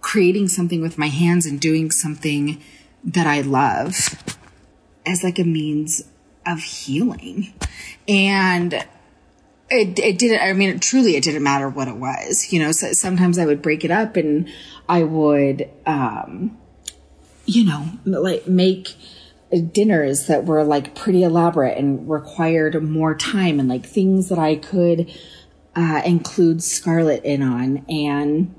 creating 0.00 0.48
something 0.48 0.80
with 0.80 0.96
my 0.96 1.08
hands 1.08 1.44
and 1.44 1.60
doing 1.60 1.90
something 1.90 2.62
that 3.04 3.26
I 3.26 3.40
love 3.40 4.37
as 5.08 5.24
like 5.24 5.38
a 5.38 5.44
means 5.44 6.02
of 6.46 6.60
healing. 6.60 7.52
And 8.06 8.74
it, 9.70 9.98
it 9.98 10.18
didn't, 10.18 10.40
I 10.40 10.52
mean, 10.52 10.70
it, 10.70 10.82
truly, 10.82 11.16
it 11.16 11.24
didn't 11.24 11.42
matter 11.42 11.68
what 11.68 11.88
it 11.88 11.96
was. 11.96 12.52
You 12.52 12.60
know, 12.60 12.72
so 12.72 12.92
sometimes 12.92 13.38
I 13.38 13.46
would 13.46 13.62
break 13.62 13.84
it 13.84 13.90
up 13.90 14.16
and 14.16 14.48
I 14.88 15.02
would, 15.02 15.68
um, 15.86 16.58
you 17.46 17.64
know, 17.64 17.86
like 18.04 18.46
make, 18.46 18.94
dinners 19.72 20.26
that 20.26 20.44
were 20.44 20.62
like 20.62 20.94
pretty 20.94 21.22
elaborate 21.22 21.78
and 21.78 22.06
required 22.06 22.82
more 22.82 23.14
time 23.14 23.58
and 23.58 23.66
like 23.66 23.86
things 23.86 24.28
that 24.28 24.38
I 24.38 24.56
could 24.56 25.10
uh, 25.74 26.02
include 26.04 26.62
Scarlett 26.62 27.24
in 27.24 27.42
on. 27.42 27.86
And 27.88 28.54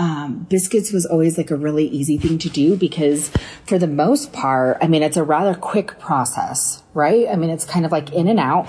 um, 0.00 0.46
biscuits 0.48 0.92
was 0.92 1.04
always 1.04 1.36
like 1.36 1.50
a 1.50 1.56
really 1.56 1.86
easy 1.86 2.16
thing 2.16 2.38
to 2.38 2.48
do 2.48 2.74
because 2.74 3.28
for 3.66 3.76
the 3.76 3.86
most 3.86 4.32
part, 4.32 4.78
I 4.80 4.88
mean, 4.88 5.02
it's 5.02 5.18
a 5.18 5.22
rather 5.22 5.54
quick 5.54 5.98
process, 5.98 6.82
right? 6.94 7.28
I 7.28 7.36
mean, 7.36 7.50
it's 7.50 7.66
kind 7.66 7.84
of 7.84 7.92
like 7.92 8.10
in 8.10 8.26
and 8.26 8.40
out. 8.40 8.66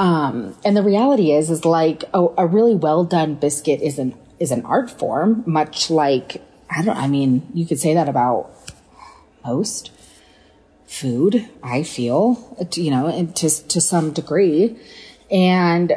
Um, 0.00 0.56
and 0.64 0.76
the 0.76 0.82
reality 0.82 1.30
is, 1.30 1.50
is 1.50 1.64
like 1.64 2.02
a, 2.12 2.26
a 2.36 2.48
really 2.48 2.74
well 2.74 3.04
done 3.04 3.36
biscuit 3.36 3.80
is 3.80 4.00
an, 4.00 4.18
is 4.40 4.50
an 4.50 4.64
art 4.64 4.90
form, 4.90 5.44
much 5.46 5.88
like, 5.88 6.42
I 6.68 6.82
don't, 6.82 6.96
I 6.96 7.06
mean, 7.06 7.46
you 7.54 7.64
could 7.64 7.78
say 7.78 7.94
that 7.94 8.08
about 8.08 8.50
most 9.46 9.92
food, 10.84 11.48
I 11.62 11.84
feel, 11.84 12.56
you 12.74 12.90
know, 12.90 13.06
and 13.06 13.36
to, 13.36 13.48
to 13.68 13.80
some 13.80 14.12
degree. 14.12 14.76
And 15.30 15.92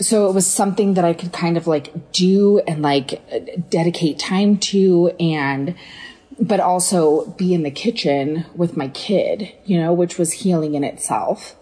so 0.00 0.28
it 0.28 0.34
was 0.34 0.46
something 0.46 0.94
that 0.94 1.04
I 1.04 1.12
could 1.12 1.32
kind 1.32 1.56
of 1.56 1.66
like 1.66 2.12
do 2.12 2.60
and 2.60 2.82
like 2.82 3.20
dedicate 3.68 4.18
time 4.18 4.58
to 4.58 5.08
and, 5.18 5.74
but 6.38 6.60
also 6.60 7.26
be 7.32 7.52
in 7.52 7.64
the 7.64 7.70
kitchen 7.70 8.46
with 8.54 8.76
my 8.76 8.88
kid, 8.88 9.52
you 9.64 9.80
know, 9.80 9.92
which 9.92 10.16
was 10.16 10.32
healing 10.32 10.74
in 10.74 10.84
itself. 10.84 11.56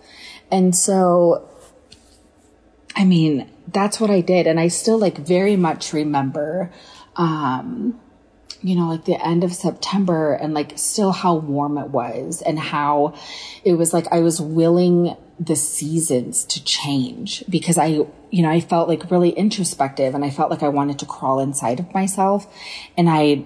And 0.50 0.76
so, 0.76 1.48
I 2.94 3.04
mean, 3.04 3.50
that's 3.72 3.98
what 3.98 4.10
I 4.10 4.20
did. 4.20 4.46
And 4.46 4.60
I 4.60 4.68
still 4.68 4.98
like 4.98 5.18
very 5.18 5.56
much 5.56 5.92
remember, 5.92 6.70
um, 7.16 7.98
you 8.62 8.74
know, 8.74 8.88
like 8.88 9.04
the 9.04 9.24
end 9.24 9.44
of 9.44 9.52
September 9.52 10.32
and 10.32 10.54
like 10.54 10.72
still 10.76 11.12
how 11.12 11.36
warm 11.36 11.78
it 11.78 11.90
was 11.90 12.42
and 12.42 12.58
how 12.58 13.14
it 13.64 13.74
was 13.74 13.92
like 13.92 14.06
I 14.12 14.20
was 14.20 14.40
willing 14.40 15.16
the 15.38 15.56
seasons 15.56 16.44
to 16.44 16.64
change 16.64 17.44
because 17.48 17.76
I, 17.76 17.86
you 18.30 18.42
know, 18.42 18.50
I 18.50 18.60
felt 18.60 18.88
like 18.88 19.10
really 19.10 19.30
introspective 19.30 20.14
and 20.14 20.24
I 20.24 20.30
felt 20.30 20.50
like 20.50 20.62
I 20.62 20.68
wanted 20.68 20.98
to 21.00 21.06
crawl 21.06 21.40
inside 21.40 21.80
of 21.80 21.92
myself 21.92 22.46
and 22.96 23.08
I 23.08 23.44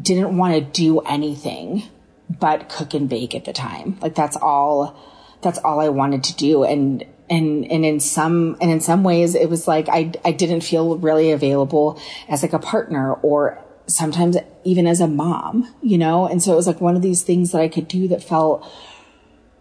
didn't 0.00 0.36
want 0.36 0.54
to 0.54 0.60
do 0.60 1.00
anything 1.00 1.82
but 2.28 2.68
cook 2.68 2.94
and 2.94 3.08
bake 3.08 3.34
at 3.34 3.44
the 3.44 3.52
time. 3.52 3.98
Like 4.00 4.14
that's 4.14 4.36
all, 4.36 4.96
that's 5.42 5.58
all 5.58 5.80
I 5.80 5.88
wanted 5.88 6.22
to 6.24 6.36
do. 6.36 6.62
And, 6.62 7.04
and, 7.28 7.70
and 7.70 7.84
in 7.84 7.98
some, 7.98 8.56
and 8.60 8.70
in 8.70 8.80
some 8.80 9.02
ways 9.02 9.34
it 9.34 9.50
was 9.50 9.66
like 9.66 9.88
I, 9.88 10.12
I 10.24 10.30
didn't 10.30 10.60
feel 10.60 10.96
really 10.98 11.32
available 11.32 12.00
as 12.28 12.42
like 12.42 12.52
a 12.52 12.58
partner 12.60 13.14
or 13.14 13.64
sometimes 13.90 14.36
even 14.64 14.86
as 14.86 15.00
a 15.00 15.08
mom, 15.08 15.72
you 15.82 15.98
know? 15.98 16.26
And 16.26 16.42
so 16.42 16.52
it 16.52 16.56
was 16.56 16.66
like 16.66 16.80
one 16.80 16.96
of 16.96 17.02
these 17.02 17.22
things 17.22 17.52
that 17.52 17.60
I 17.60 17.68
could 17.68 17.88
do 17.88 18.08
that 18.08 18.22
felt 18.22 18.66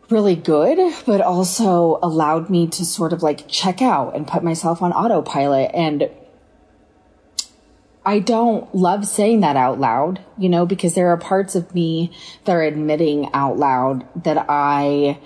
really 0.10 0.36
good, 0.36 0.94
but 1.06 1.22
also 1.22 2.00
allowed 2.02 2.50
me 2.50 2.68
to 2.68 2.86
sort 2.86 3.14
of 3.14 3.22
like 3.22 3.48
check 3.48 3.82
out 3.82 4.16
and 4.16 4.28
put 4.28 4.44
myself 4.44 4.82
on 4.82 4.92
autopilot. 4.92 5.72
And 5.74 6.10
I 8.06 8.20
don't 8.20 8.74
love 8.74 9.06
saying 9.06 9.42
that 9.42 9.56
out 9.56 9.80
loud, 9.80 10.24
you 10.38 10.50
know, 10.50 10.66
because 10.66 10.96
there 10.96 11.10
are 11.10 11.18
parts 11.18 11.56
of 11.56 11.76
me 11.76 12.12
that 12.46 12.56
are 12.56 12.64
admitting 12.64 13.30
out 13.34 13.58
loud 13.58 14.08
that 14.24 14.46
I, 14.50 15.20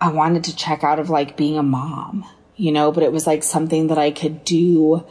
I 0.00 0.12
wanted 0.12 0.44
to 0.44 0.56
check 0.56 0.84
out 0.84 0.98
of 0.98 1.08
like 1.08 1.36
being 1.36 1.56
a 1.56 1.62
mom, 1.62 2.26
you 2.56 2.70
know, 2.70 2.92
but 2.92 3.02
it 3.02 3.12
was 3.12 3.26
like 3.26 3.42
something 3.42 3.86
that 3.86 3.98
I 3.98 4.10
could 4.10 4.44
do, 4.44 5.06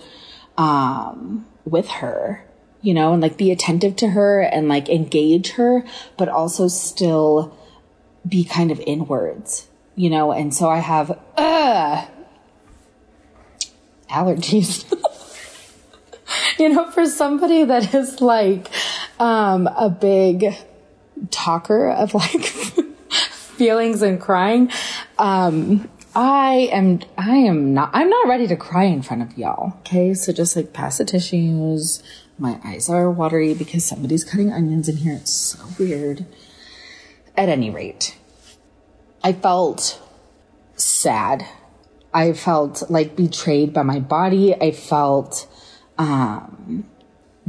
um, 0.57 1.47
with 1.65 1.87
her, 1.87 2.45
you 2.83 2.93
know, 2.93 3.13
and 3.13 3.21
like 3.21 3.37
be 3.37 3.51
attentive 3.51 3.95
to 3.95 4.09
her 4.09 4.41
and 4.41 4.67
like 4.67 4.89
engage 4.89 5.51
her, 5.51 5.83
but 6.17 6.29
also 6.29 6.67
still, 6.67 7.57
be 8.27 8.43
kind 8.43 8.71
of 8.71 8.79
inwards, 8.85 9.67
you 9.95 10.09
know, 10.09 10.31
and 10.31 10.53
so 10.53 10.69
I 10.69 10.79
have 10.79 11.19
uh, 11.37 12.05
allergies. 14.09 14.85
you 16.59 16.69
know, 16.69 16.89
for 16.91 17.05
somebody 17.05 17.63
that 17.65 17.93
is 17.93 18.21
like 18.21 18.69
um, 19.19 19.67
a 19.67 19.89
big 19.89 20.55
talker 21.31 21.89
of 21.89 22.13
like 22.13 22.43
feelings 23.57 24.01
and 24.01 24.19
crying, 24.19 24.71
um, 25.17 25.89
I 26.15 26.69
am 26.71 27.01
I 27.17 27.37
am 27.37 27.73
not 27.73 27.89
I'm 27.93 28.09
not 28.09 28.27
ready 28.27 28.47
to 28.47 28.55
cry 28.55 28.83
in 28.83 29.01
front 29.01 29.23
of 29.23 29.37
y'all. 29.37 29.73
Okay, 29.79 30.13
so 30.13 30.31
just 30.31 30.55
like 30.55 30.71
pass 30.71 30.99
the 30.99 31.05
tissues. 31.05 32.03
My 32.37 32.59
eyes 32.63 32.89
are 32.89 33.11
watery 33.11 33.53
because 33.53 33.85
somebody's 33.85 34.23
cutting 34.23 34.51
onions 34.51 34.89
in 34.89 34.97
here. 34.97 35.13
It's 35.13 35.33
so 35.33 35.59
weird. 35.77 36.25
At 37.35 37.49
any 37.49 37.69
rate, 37.69 38.17
I 39.23 39.33
felt 39.33 40.01
sad. 40.75 41.45
I 42.13 42.33
felt 42.33 42.89
like 42.89 43.15
betrayed 43.15 43.73
by 43.73 43.83
my 43.83 43.99
body. 43.99 44.53
I 44.53 44.71
felt 44.71 45.47
um, 45.97 46.85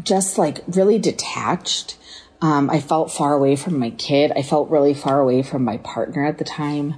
just 0.03 0.39
like 0.39 0.61
really 0.69 0.99
detached. 0.99 1.99
Um, 2.41 2.69
I 2.71 2.81
felt 2.81 3.11
far 3.11 3.35
away 3.35 3.57
from 3.57 3.79
my 3.79 3.91
kid. 3.91 4.33
I 4.37 4.43
felt 4.43 4.71
really 4.71 4.95
far 4.95 5.21
away 5.21 5.43
from 5.43 5.65
my 5.65 5.79
partner 5.79 6.25
at 6.27 6.39
the 6.39 6.45
time. 6.45 6.95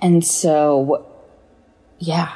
And 0.00 0.24
so, 0.24 1.06
yeah, 1.98 2.32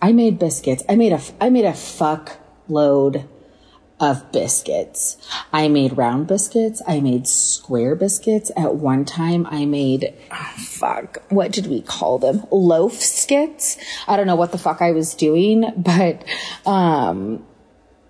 I 0.00 0.12
made 0.12 0.38
biscuits. 0.38 0.82
I 0.88 0.96
made 0.96 1.12
a, 1.12 1.20
I 1.40 1.48
made 1.48 1.64
a 1.64 1.72
fuck 1.72 2.38
load 2.68 3.26
of 3.98 4.30
biscuits. 4.30 5.16
I 5.52 5.68
made 5.68 5.96
round 5.96 6.26
biscuits. 6.26 6.82
I 6.86 7.00
made 7.00 7.26
square 7.26 7.94
biscuits. 7.94 8.50
At 8.56 8.74
one 8.74 9.04
time, 9.04 9.46
I 9.50 9.64
made, 9.64 10.14
oh, 10.30 10.54
fuck, 10.58 11.22
what 11.30 11.50
did 11.50 11.66
we 11.66 11.80
call 11.80 12.18
them? 12.18 12.44
Loaf 12.50 12.94
skits. 12.94 13.78
I 14.06 14.16
don't 14.16 14.26
know 14.26 14.36
what 14.36 14.52
the 14.52 14.58
fuck 14.58 14.82
I 14.82 14.92
was 14.92 15.14
doing, 15.14 15.72
but, 15.76 16.24
um, 16.66 17.44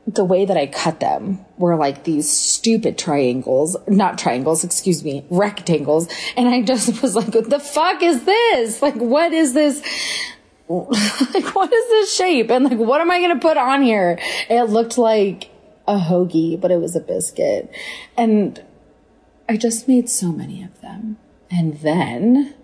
the 0.06 0.24
way 0.24 0.44
that 0.44 0.56
I 0.56 0.66
cut 0.66 1.00
them 1.00 1.44
were 1.58 1.74
like 1.74 2.04
these 2.04 2.30
stupid 2.30 2.96
triangles, 2.96 3.76
not 3.88 4.18
triangles, 4.18 4.62
excuse 4.62 5.02
me, 5.02 5.24
rectangles. 5.30 6.08
And 6.36 6.48
I 6.48 6.62
just 6.62 7.02
was 7.02 7.16
like, 7.16 7.34
what 7.34 7.50
the 7.50 7.58
fuck 7.58 8.02
is 8.02 8.24
this? 8.24 8.82
Like, 8.82 8.94
what 8.96 9.32
is 9.32 9.52
this? 9.52 9.82
like, 10.68 11.54
what 11.54 11.72
is 11.72 11.88
this 11.88 12.14
shape? 12.14 12.50
And 12.50 12.64
like, 12.64 12.78
what 12.78 13.00
am 13.00 13.10
I 13.10 13.18
going 13.18 13.34
to 13.34 13.40
put 13.40 13.56
on 13.56 13.82
here? 13.82 14.18
It 14.48 14.70
looked 14.70 14.96
like 14.96 15.50
a 15.86 15.98
hoagie, 15.98 16.60
but 16.60 16.70
it 16.70 16.80
was 16.80 16.96
a 16.96 17.00
biscuit. 17.00 17.72
And 18.16 18.62
I 19.48 19.56
just 19.56 19.88
made 19.88 20.08
so 20.08 20.32
many 20.32 20.62
of 20.62 20.80
them. 20.80 21.18
And 21.50 21.78
then 21.80 22.54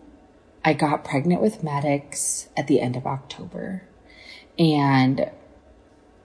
I 0.64 0.72
got 0.72 1.04
pregnant 1.04 1.40
with 1.40 1.62
Maddox 1.62 2.48
at 2.56 2.66
the 2.66 2.80
end 2.80 2.96
of 2.96 3.06
October. 3.06 3.82
And 4.58 5.30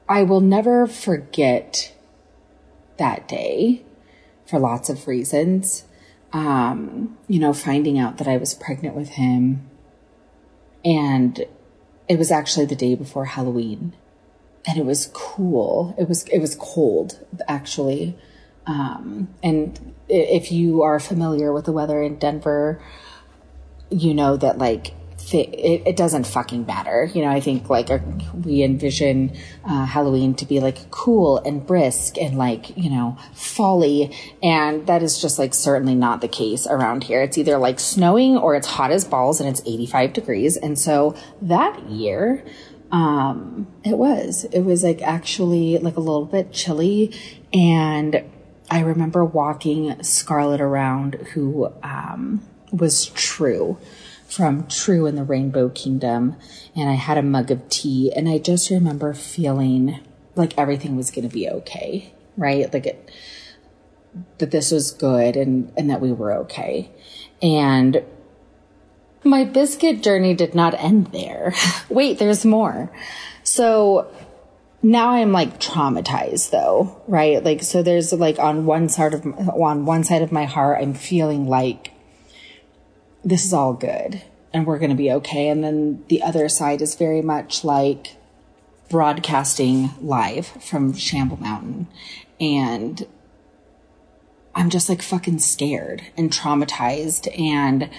I 0.10 0.24
will 0.24 0.42
never 0.42 0.88
forget 0.88 1.94
that 2.98 3.28
day 3.28 3.84
for 4.46 4.60
lots 4.60 4.90
of 4.90 5.08
reasons. 5.08 5.84
Um, 6.34 7.18
you 7.28 7.40
know, 7.40 7.54
finding 7.54 7.98
out 7.98 8.18
that 8.18 8.28
I 8.28 8.38
was 8.38 8.54
pregnant 8.54 8.96
with 8.96 9.10
him. 9.10 9.70
And 10.84 11.46
it 12.08 12.18
was 12.18 12.32
actually 12.32 12.66
the 12.66 12.76
day 12.76 12.96
before 12.96 13.26
Halloween 13.26 13.94
and 14.68 14.78
it 14.78 14.86
was 14.86 15.10
cool. 15.14 15.96
It 15.98 16.10
was 16.10 16.28
it 16.28 16.40
was 16.40 16.56
cold 16.56 17.26
actually. 17.48 18.18
Um, 18.66 19.30
and 19.42 19.96
if 20.10 20.52
you 20.52 20.84
are 20.84 21.00
familiar 21.00 21.54
with 21.54 21.66
the 21.66 21.72
weather 21.72 22.02
in 22.02 22.20
Denver, 22.20 22.82
you 23.90 24.14
know 24.14 24.36
that 24.36 24.58
like 24.58 24.94
it, 25.34 25.88
it, 25.88 25.98
doesn't 25.98 26.26
fucking 26.26 26.66
matter. 26.66 27.10
You 27.14 27.24
know, 27.24 27.30
I 27.30 27.40
think 27.40 27.70
like 27.70 27.90
we 28.34 28.64
envision 28.64 29.36
uh, 29.66 29.86
Halloween 29.86 30.36
to 30.36 30.46
be 30.46 30.60
like 30.60 30.90
cool 30.92 31.40
and 31.40 31.66
brisk 31.66 32.18
and 32.18 32.38
like 32.38 32.78
you 32.78 32.90
know 32.90 33.18
folly, 33.34 34.16
and 34.44 34.86
that 34.88 35.02
is 35.02 35.22
just 35.22 35.40
like 35.40 35.54
certainly 35.54 35.96
not 35.96 36.22
the 36.22 36.28
case 36.28 36.68
around 36.68 37.06
here. 37.06 37.22
It's 37.22 37.38
either 37.38 37.58
like 37.58 37.80
snowing 37.80 38.38
or 38.38 38.56
it's 38.56 38.68
hot 38.68 38.92
as 38.92 39.06
balls 39.06 39.40
and 39.40 39.50
it's 39.50 39.62
85 39.66 40.14
degrees, 40.14 40.58
and 40.58 40.78
so 40.78 41.16
that 41.42 41.90
year 41.90 42.44
um, 42.92 43.68
it 43.84 43.98
was. 43.98 44.46
It 44.46 44.62
was 44.62 44.84
like 44.84 45.02
actually 45.02 45.78
like 45.78 45.98
a 45.98 46.02
little 46.02 46.26
bit 46.26 46.52
chilly. 46.52 47.14
And 47.54 48.24
I 48.70 48.80
remember 48.82 49.24
walking 49.26 50.02
Scarlett 50.04 50.62
around, 50.62 51.16
who 51.34 51.74
um, 51.84 52.48
was 52.72 53.08
True 53.08 53.78
from 54.28 54.68
True 54.68 55.06
in 55.06 55.16
the 55.16 55.24
Rainbow 55.24 55.70
Kingdom. 55.70 56.36
And 56.76 56.90
I 56.90 56.94
had 56.94 57.18
a 57.18 57.24
mug 57.24 57.52
of 57.52 57.68
tea. 57.70 58.12
And 58.16 58.30
I 58.30 58.38
just 58.38 58.70
remember 58.70 59.14
feeling 59.14 60.00
like 60.36 60.58
everything 60.58 60.96
was 60.96 61.12
going 61.12 61.28
to 61.28 61.34
be 61.34 61.50
okay, 61.50 62.14
right? 62.38 62.72
Like 62.72 62.86
it, 62.86 63.12
that 64.38 64.52
this 64.52 64.72
was 64.72 64.92
good 64.92 65.36
and, 65.36 65.72
and 65.78 65.90
that 65.90 66.02
we 66.02 66.12
were 66.12 66.34
okay. 66.34 66.92
And 67.42 68.04
my 69.24 69.44
biscuit 69.44 70.04
journey 70.04 70.34
did 70.34 70.56
not 70.56 70.74
end 70.76 71.08
there. 71.08 71.54
Wait, 71.90 72.20
there's 72.20 72.46
more. 72.46 72.92
So 73.44 74.12
now 74.82 75.10
I'm 75.10 75.32
like 75.32 75.60
traumatized 75.60 76.52
though, 76.52 77.02
right? 77.08 77.44
Like, 77.44 77.64
so 77.64 77.84
there's 77.84 78.14
like 78.14 78.40
on 78.40 78.66
one 78.66 78.90
side 78.90 79.14
of, 79.14 79.26
on 79.26 79.86
one 79.86 80.04
side 80.04 80.22
of 80.22 80.32
my 80.32 80.46
heart, 80.46 80.80
I'm 80.82 80.94
feeling 80.94 81.48
like 81.48 81.92
this 83.24 83.46
is 83.46 83.54
all 83.54 83.74
good 83.74 84.22
and 84.54 84.66
we're 84.66 84.80
going 84.80 84.92
to 84.92 84.96
be 84.96 85.12
okay. 85.12 85.50
And 85.50 85.64
then 85.64 86.04
the 86.08 86.22
other 86.22 86.48
side 86.48 86.82
is 86.82 86.96
very 86.96 87.22
much 87.22 87.64
like, 87.64 88.18
broadcasting 88.90 89.90
live 90.02 90.48
from 90.48 90.94
Shamble 90.94 91.38
Mountain. 91.38 91.88
And 92.40 93.06
I'm 94.56 94.70
just 94.70 94.90
like 94.90 95.02
fucking 95.02 95.40
scared 95.40 96.04
and 96.16 96.32
traumatized. 96.32 97.28
And 97.40 97.90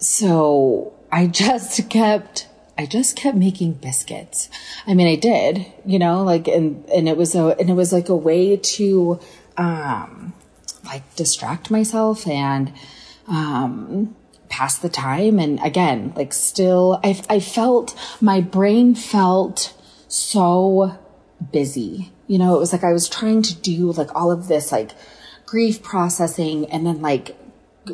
so 0.00 0.92
I 1.12 1.26
just 1.28 1.88
kept 1.90 2.48
I 2.80 2.86
just 2.86 3.14
kept 3.14 3.36
making 3.36 3.74
biscuits. 3.74 4.48
I 4.86 4.94
mean, 4.94 5.06
I 5.06 5.14
did, 5.14 5.66
you 5.84 5.98
know, 5.98 6.24
like, 6.24 6.48
and, 6.48 6.88
and 6.88 7.10
it 7.10 7.16
was 7.18 7.34
a, 7.34 7.48
and 7.60 7.68
it 7.68 7.74
was 7.74 7.92
like 7.92 8.08
a 8.08 8.16
way 8.16 8.56
to, 8.56 9.20
um, 9.58 10.32
like 10.86 11.14
distract 11.14 11.70
myself 11.70 12.26
and, 12.26 12.72
um, 13.28 14.16
pass 14.48 14.78
the 14.78 14.88
time. 14.88 15.38
And 15.38 15.60
again, 15.62 16.14
like 16.16 16.32
still, 16.32 16.98
I, 17.04 17.22
I 17.28 17.38
felt, 17.38 17.94
my 18.18 18.40
brain 18.40 18.94
felt 18.94 19.74
so 20.08 20.98
busy. 21.52 22.12
You 22.28 22.38
know, 22.38 22.56
it 22.56 22.60
was 22.60 22.72
like 22.72 22.82
I 22.82 22.94
was 22.94 23.10
trying 23.10 23.42
to 23.42 23.54
do 23.54 23.92
like 23.92 24.16
all 24.16 24.32
of 24.32 24.48
this, 24.48 24.72
like 24.72 24.92
grief 25.44 25.82
processing 25.82 26.64
and 26.70 26.86
then 26.86 27.02
like 27.02 27.36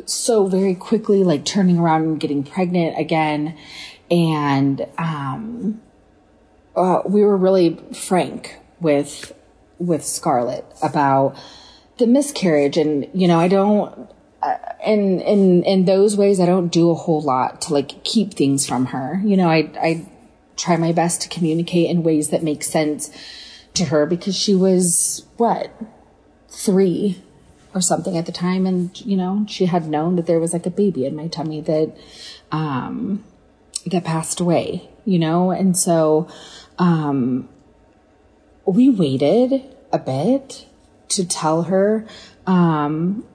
so 0.05 0.47
very 0.47 0.75
quickly, 0.75 1.23
like 1.23 1.45
turning 1.45 1.79
around 1.79 2.03
and 2.03 2.19
getting 2.19 2.43
pregnant 2.43 2.97
again 2.99 3.57
and 4.09 4.87
um, 4.97 5.81
uh, 6.75 7.01
we 7.05 7.21
were 7.21 7.37
really 7.37 7.77
frank 7.93 8.57
with 8.79 9.33
with 9.79 10.03
Scarlett 10.03 10.65
about 10.81 11.35
the 11.97 12.07
miscarriage, 12.07 12.77
and 12.77 13.07
you 13.13 13.27
know, 13.27 13.39
I 13.39 13.47
don't. 13.47 14.09
In 14.85 15.19
in 15.19 15.63
in 15.63 15.85
those 15.85 16.15
ways, 16.15 16.39
I 16.39 16.45
don't 16.45 16.69
do 16.69 16.91
a 16.91 16.95
whole 16.95 17.21
lot 17.21 17.61
to 17.61 17.73
like 17.73 18.03
keep 18.03 18.33
things 18.33 18.67
from 18.67 18.87
her. 18.87 19.19
You 19.25 19.35
know, 19.35 19.49
I 19.49 19.69
I 19.81 20.07
try 20.55 20.77
my 20.77 20.91
best 20.91 21.21
to 21.23 21.29
communicate 21.29 21.89
in 21.89 22.03
ways 22.03 22.29
that 22.29 22.43
make 22.43 22.63
sense 22.63 23.11
to 23.73 23.85
her 23.85 24.05
because 24.05 24.35
she 24.35 24.55
was 24.55 25.25
what 25.37 25.71
three 26.49 27.21
or 27.77 27.81
something 27.81 28.17
at 28.17 28.25
the 28.25 28.31
time 28.31 28.65
and 28.65 28.99
you 29.05 29.15
know 29.15 29.45
she 29.47 29.67
had 29.67 29.87
known 29.87 30.15
that 30.17 30.25
there 30.25 30.39
was 30.39 30.51
like 30.51 30.65
a 30.65 30.71
baby 30.71 31.05
in 31.05 31.15
my 31.15 31.27
tummy 31.27 31.61
that 31.61 31.95
um 32.51 33.23
that 33.89 34.03
passed 34.03 34.39
away, 34.39 34.89
you 35.05 35.19
know? 35.19 35.51
And 35.51 35.77
so, 35.77 36.27
um, 36.77 37.49
we 38.65 38.89
waited 38.89 39.63
a 39.91 39.99
bit 39.99 40.67
to 41.09 41.25
tell 41.25 41.63
her, 41.63 42.05
um, 42.45 43.25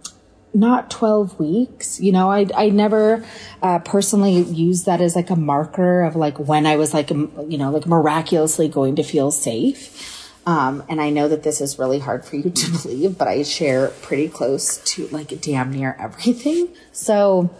not 0.55 0.91
12 0.91 1.39
weeks. 1.39 2.01
You 2.01 2.13
know, 2.13 2.31
I, 2.31 2.47
I 2.55 2.69
never, 2.69 3.25
uh, 3.63 3.79
personally 3.79 4.43
used 4.43 4.85
that 4.85 5.01
as 5.01 5.17
like 5.17 5.31
a 5.31 5.37
marker 5.37 6.03
of 6.03 6.15
like 6.15 6.39
when 6.39 6.67
I 6.67 6.77
was 6.77 6.93
like, 6.93 7.11
you 7.11 7.59
know, 7.59 7.71
like 7.71 7.87
miraculously 7.87 8.69
going 8.69 8.97
to 8.97 9.03
feel 9.03 9.31
safe. 9.31 10.22
Um, 10.45 10.83
and 10.89 11.01
I 11.01 11.11
know 11.11 11.29
that 11.29 11.45
this 11.45 11.61
is 11.61 11.79
really 11.79 12.01
hard 12.01 12.25
for 12.25 12.37
you 12.37 12.51
to 12.51 12.71
believe, 12.83 13.19
but 13.19 13.29
I 13.29 13.43
share 13.43 13.89
pretty 13.89 14.29
close 14.29 14.79
to 14.95 15.07
like 15.09 15.41
damn 15.41 15.73
near 15.73 15.97
everything. 15.99 16.69
So, 16.93 17.51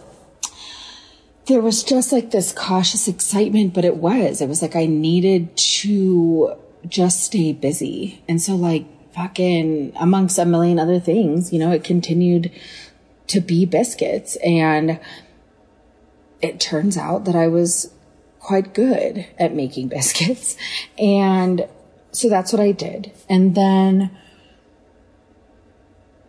there 1.45 1.61
was 1.61 1.83
just 1.83 2.11
like 2.11 2.31
this 2.31 2.51
cautious 2.51 3.07
excitement, 3.07 3.73
but 3.73 3.83
it 3.83 3.97
was, 3.97 4.41
it 4.41 4.47
was 4.47 4.61
like 4.61 4.75
I 4.75 4.85
needed 4.85 5.55
to 5.57 6.55
just 6.87 7.23
stay 7.23 7.53
busy. 7.53 8.23
And 8.27 8.41
so 8.41 8.55
like 8.55 8.85
fucking 9.13 9.93
amongst 9.97 10.37
a 10.37 10.45
million 10.45 10.79
other 10.79 10.99
things, 10.99 11.51
you 11.51 11.59
know, 11.59 11.71
it 11.71 11.83
continued 11.83 12.51
to 13.27 13.41
be 13.41 13.65
biscuits. 13.65 14.37
And 14.37 14.99
it 16.41 16.59
turns 16.59 16.97
out 16.97 17.25
that 17.25 17.35
I 17.35 17.47
was 17.47 17.93
quite 18.39 18.73
good 18.73 19.25
at 19.37 19.53
making 19.53 19.87
biscuits. 19.89 20.55
And 20.97 21.67
so 22.13 22.29
that's 22.29 22.53
what 22.53 22.61
I 22.61 22.71
did. 22.71 23.11
And 23.27 23.55
then 23.55 24.11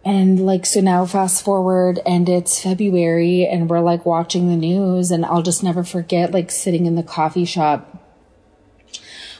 and 0.05 0.45
like, 0.45 0.67
so 0.67 0.81
now 0.81 1.07
fast 1.07 1.45
forward 1.45 1.99
and 2.05 2.29
it's 2.29 2.63
February 2.63 3.47
and 3.47 3.71
we're 3.71 3.81
like 3.81 4.05
watching 4.05 4.49
the 4.49 4.57
news 4.57 5.11
and 5.11 5.25
I'll 5.25 5.43
just 5.43 5.63
never 5.63 5.83
forget 5.83 6.31
like 6.31 6.51
sitting 6.51 6.85
in 6.85 6.95
the 6.95 7.03
coffee 7.03 7.47
shop 7.47 8.03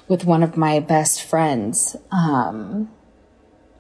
with 0.09 0.25
one 0.25 0.43
of 0.43 0.57
my 0.57 0.81
best 0.81 1.23
friends, 1.23 1.97
um, 2.11 2.91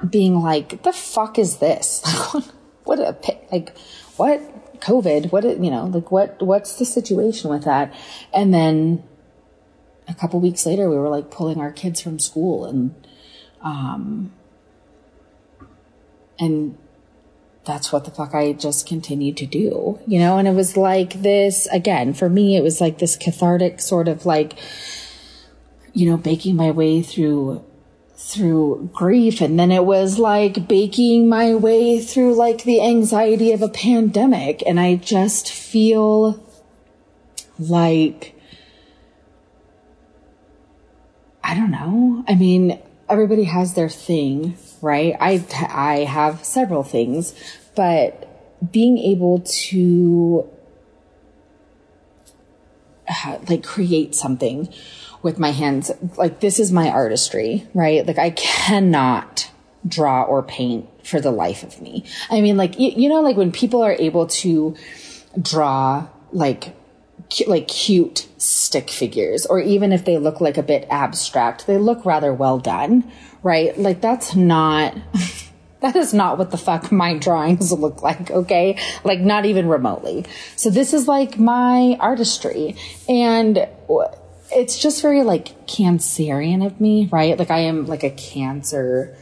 being 0.08 0.36
like, 0.36 0.82
the 0.82 0.92
fuck 0.92 1.38
is 1.38 1.58
this? 1.58 2.02
Like 2.34 2.44
what 2.84 2.98
a, 2.98 3.16
like, 3.50 3.74
what? 4.16 4.42
COVID? 4.80 5.32
What, 5.32 5.44
you 5.44 5.70
know, 5.70 5.86
like 5.86 6.10
what, 6.12 6.42
what's 6.42 6.78
the 6.78 6.84
situation 6.84 7.48
with 7.48 7.64
that? 7.64 7.94
And 8.34 8.52
then 8.52 9.02
a 10.06 10.14
couple 10.14 10.40
weeks 10.40 10.66
later, 10.66 10.88
we 10.88 10.96
were 10.96 11.08
like 11.08 11.30
pulling 11.30 11.60
our 11.60 11.72
kids 11.72 12.00
from 12.00 12.18
school 12.18 12.64
and, 12.66 12.94
um, 13.62 14.32
and 16.38 16.76
that's 17.64 17.92
what 17.92 18.04
the 18.04 18.10
fuck 18.10 18.34
I 18.34 18.52
just 18.52 18.86
continued 18.86 19.36
to 19.38 19.46
do, 19.46 19.98
you 20.06 20.18
know? 20.18 20.38
And 20.38 20.46
it 20.46 20.54
was 20.54 20.76
like 20.76 21.22
this, 21.22 21.66
again, 21.68 22.12
for 22.12 22.28
me, 22.28 22.56
it 22.56 22.62
was 22.62 22.80
like 22.80 22.98
this 22.98 23.16
cathartic 23.16 23.80
sort 23.80 24.08
of 24.08 24.26
like, 24.26 24.58
you 25.92 26.10
know, 26.10 26.16
baking 26.16 26.56
my 26.56 26.70
way 26.70 27.02
through, 27.02 27.64
through 28.16 28.90
grief. 28.92 29.40
And 29.40 29.58
then 29.58 29.70
it 29.70 29.84
was 29.84 30.18
like 30.18 30.68
baking 30.68 31.28
my 31.28 31.54
way 31.54 32.00
through 32.00 32.34
like 32.34 32.64
the 32.64 32.82
anxiety 32.82 33.52
of 33.52 33.62
a 33.62 33.68
pandemic. 33.68 34.62
And 34.66 34.78
I 34.78 34.96
just 34.96 35.50
feel 35.50 36.44
like, 37.58 38.33
I 41.44 41.54
don't 41.54 41.70
know. 41.70 42.24
I 42.26 42.34
mean, 42.34 42.80
everybody 43.08 43.44
has 43.44 43.74
their 43.74 43.90
thing 43.90 44.56
right? 44.84 45.16
I, 45.18 45.44
I 45.70 46.04
have 46.04 46.44
several 46.44 46.82
things, 46.82 47.34
but 47.74 48.28
being 48.70 48.98
able 48.98 49.40
to 49.40 50.48
uh, 53.08 53.38
like 53.48 53.64
create 53.64 54.14
something 54.14 54.72
with 55.22 55.38
my 55.38 55.50
hands, 55.50 55.90
like 56.16 56.40
this 56.40 56.60
is 56.60 56.70
my 56.70 56.90
artistry, 56.90 57.66
right? 57.72 58.06
Like 58.06 58.18
I 58.18 58.30
cannot 58.30 59.50
draw 59.88 60.22
or 60.22 60.42
paint 60.42 60.86
for 61.06 61.20
the 61.20 61.30
life 61.30 61.62
of 61.62 61.80
me. 61.80 62.04
I 62.30 62.42
mean, 62.42 62.58
like, 62.58 62.78
you, 62.78 62.90
you 62.90 63.08
know, 63.08 63.22
like 63.22 63.36
when 63.36 63.52
people 63.52 63.82
are 63.82 63.96
able 63.98 64.26
to 64.26 64.76
draw 65.40 66.06
like 66.30 66.76
like 67.46 67.68
cute 67.68 68.28
stick 68.38 68.90
figures, 68.90 69.46
or 69.46 69.60
even 69.60 69.92
if 69.92 70.04
they 70.04 70.18
look 70.18 70.40
like 70.40 70.56
a 70.56 70.62
bit 70.62 70.86
abstract, 70.90 71.66
they 71.66 71.78
look 71.78 72.04
rather 72.04 72.32
well 72.32 72.58
done, 72.58 73.10
right? 73.42 73.76
Like 73.78 74.00
that's 74.00 74.34
not, 74.34 74.96
that 75.80 75.96
is 75.96 76.14
not 76.14 76.38
what 76.38 76.50
the 76.50 76.56
fuck 76.56 76.90
my 76.92 77.18
drawings 77.18 77.72
look 77.72 78.02
like, 78.02 78.30
okay? 78.30 78.78
Like 79.04 79.20
not 79.20 79.44
even 79.44 79.68
remotely. 79.68 80.24
So 80.56 80.70
this 80.70 80.92
is 80.92 81.08
like 81.08 81.38
my 81.38 81.96
artistry 82.00 82.76
and 83.08 83.68
it's 84.54 84.78
just 84.78 85.02
very 85.02 85.22
like 85.22 85.66
cancerian 85.66 86.64
of 86.64 86.80
me, 86.80 87.08
right? 87.10 87.38
Like 87.38 87.50
I 87.50 87.60
am 87.60 87.86
like 87.86 88.04
a 88.04 88.10
cancer 88.10 89.16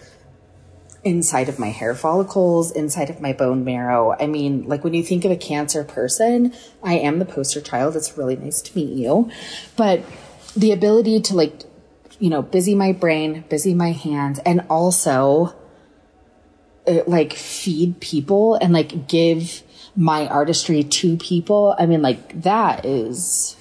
inside 1.04 1.48
of 1.48 1.58
my 1.58 1.68
hair 1.68 1.94
follicles, 1.94 2.70
inside 2.70 3.10
of 3.10 3.20
my 3.20 3.32
bone 3.32 3.64
marrow. 3.64 4.14
I 4.18 4.26
mean, 4.26 4.68
like 4.68 4.84
when 4.84 4.94
you 4.94 5.02
think 5.02 5.24
of 5.24 5.30
a 5.30 5.36
cancer 5.36 5.84
person, 5.84 6.54
I 6.82 6.94
am 6.94 7.18
the 7.18 7.24
poster 7.24 7.60
child. 7.60 7.96
It's 7.96 8.16
really 8.16 8.36
nice 8.36 8.60
to 8.62 8.76
meet 8.76 8.90
you. 8.90 9.30
But 9.76 10.02
the 10.56 10.72
ability 10.72 11.20
to 11.22 11.34
like, 11.34 11.62
you 12.18 12.30
know, 12.30 12.42
busy 12.42 12.74
my 12.74 12.92
brain, 12.92 13.44
busy 13.48 13.74
my 13.74 13.92
hands, 13.92 14.38
and 14.40 14.64
also 14.70 15.54
uh, 16.86 17.00
like 17.06 17.32
feed 17.32 18.00
people 18.00 18.54
and 18.54 18.72
like 18.72 19.08
give 19.08 19.62
my 19.96 20.28
artistry 20.28 20.84
to 20.84 21.16
people. 21.16 21.74
I 21.78 21.86
mean, 21.86 22.02
like 22.02 22.42
that 22.42 22.84
is 22.84 23.56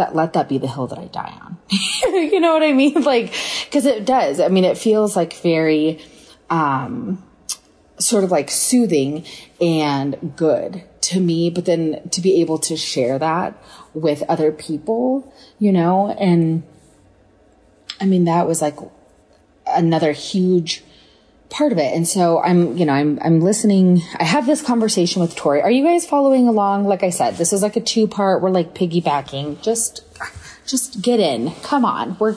that 0.00 0.14
let 0.14 0.32
that 0.32 0.48
be 0.48 0.58
the 0.58 0.66
hill 0.66 0.86
that 0.88 0.98
I 0.98 1.06
die 1.06 1.38
on. 1.40 1.58
you 2.12 2.40
know 2.40 2.52
what 2.52 2.62
I 2.62 2.72
mean? 2.72 3.02
Like, 3.10 3.34
cause 3.72 3.86
it 3.86 4.04
does. 4.04 4.40
I 4.40 4.48
mean, 4.48 4.64
it 4.64 4.78
feels 4.78 5.16
like 5.16 5.34
very, 5.34 6.00
um, 6.48 7.22
sort 7.98 8.24
of 8.24 8.30
like 8.30 8.50
soothing 8.50 9.24
and 9.60 10.34
good 10.36 10.84
to 11.02 11.20
me, 11.20 11.50
but 11.50 11.64
then 11.64 12.08
to 12.10 12.20
be 12.20 12.40
able 12.40 12.58
to 12.58 12.76
share 12.76 13.18
that 13.18 13.62
with 13.94 14.22
other 14.28 14.52
people, 14.52 15.32
you 15.58 15.72
know, 15.72 16.10
and 16.18 16.62
I 18.00 18.06
mean, 18.06 18.24
that 18.24 18.46
was 18.46 18.62
like 18.62 18.76
another 19.66 20.12
huge 20.12 20.82
part 21.50 21.72
of 21.72 21.78
it. 21.78 21.92
And 21.94 22.06
so 22.06 22.40
I'm, 22.40 22.76
you 22.76 22.86
know, 22.86 22.92
I'm, 22.92 23.18
I'm 23.22 23.40
listening. 23.40 24.02
I 24.18 24.24
have 24.24 24.46
this 24.46 24.62
conversation 24.62 25.20
with 25.20 25.34
Tori. 25.34 25.60
Are 25.60 25.70
you 25.70 25.84
guys 25.84 26.06
following 26.06 26.48
along? 26.48 26.84
Like 26.86 27.02
I 27.02 27.10
said, 27.10 27.36
this 27.36 27.52
is 27.52 27.62
like 27.62 27.76
a 27.76 27.80
two 27.80 28.06
part. 28.06 28.40
We're 28.40 28.50
like 28.50 28.74
piggybacking. 28.74 29.60
Just, 29.62 30.04
just 30.66 31.02
get 31.02 31.20
in. 31.20 31.52
Come 31.62 31.84
on. 31.84 32.16
We're, 32.18 32.36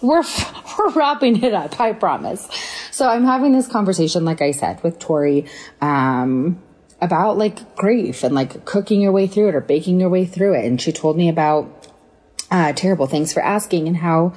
we're, 0.00 0.22
we're 0.78 0.90
wrapping 0.90 1.42
it 1.42 1.54
up. 1.54 1.80
I 1.80 1.92
promise. 1.92 2.46
So 2.90 3.08
I'm 3.08 3.24
having 3.24 3.52
this 3.52 3.66
conversation, 3.66 4.24
like 4.24 4.42
I 4.42 4.50
said, 4.50 4.82
with 4.82 4.98
Tori, 4.98 5.46
um, 5.80 6.62
about 7.00 7.38
like 7.38 7.76
grief 7.76 8.22
and 8.22 8.34
like 8.34 8.66
cooking 8.66 9.00
your 9.00 9.12
way 9.12 9.26
through 9.26 9.48
it 9.48 9.54
or 9.54 9.62
baking 9.62 9.98
your 9.98 10.10
way 10.10 10.26
through 10.26 10.54
it. 10.54 10.66
And 10.66 10.80
she 10.80 10.92
told 10.92 11.16
me 11.16 11.30
about 11.30 11.88
uh, 12.50 12.74
terrible 12.74 13.06
thanks 13.06 13.32
for 13.32 13.42
asking 13.42 13.88
and 13.88 13.96
how 13.96 14.34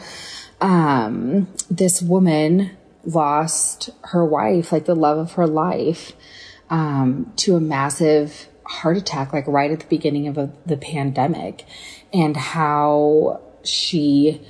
um, 0.61 1.47
this 1.69 2.01
woman 2.01 2.71
lost 3.05 3.89
her 4.05 4.25
wife, 4.25 4.71
like 4.71 4.85
the 4.85 4.95
love 4.95 5.17
of 5.17 5.33
her 5.33 5.47
life, 5.47 6.13
um, 6.69 7.31
to 7.37 7.55
a 7.55 7.59
massive 7.59 8.47
heart 8.65 8.97
attack, 8.97 9.33
like 9.33 9.47
right 9.47 9.71
at 9.71 9.79
the 9.79 9.87
beginning 9.87 10.27
of 10.27 10.37
a, 10.37 10.51
the 10.65 10.77
pandemic, 10.77 11.65
and 12.13 12.35
how 12.35 13.41
she 13.63 14.41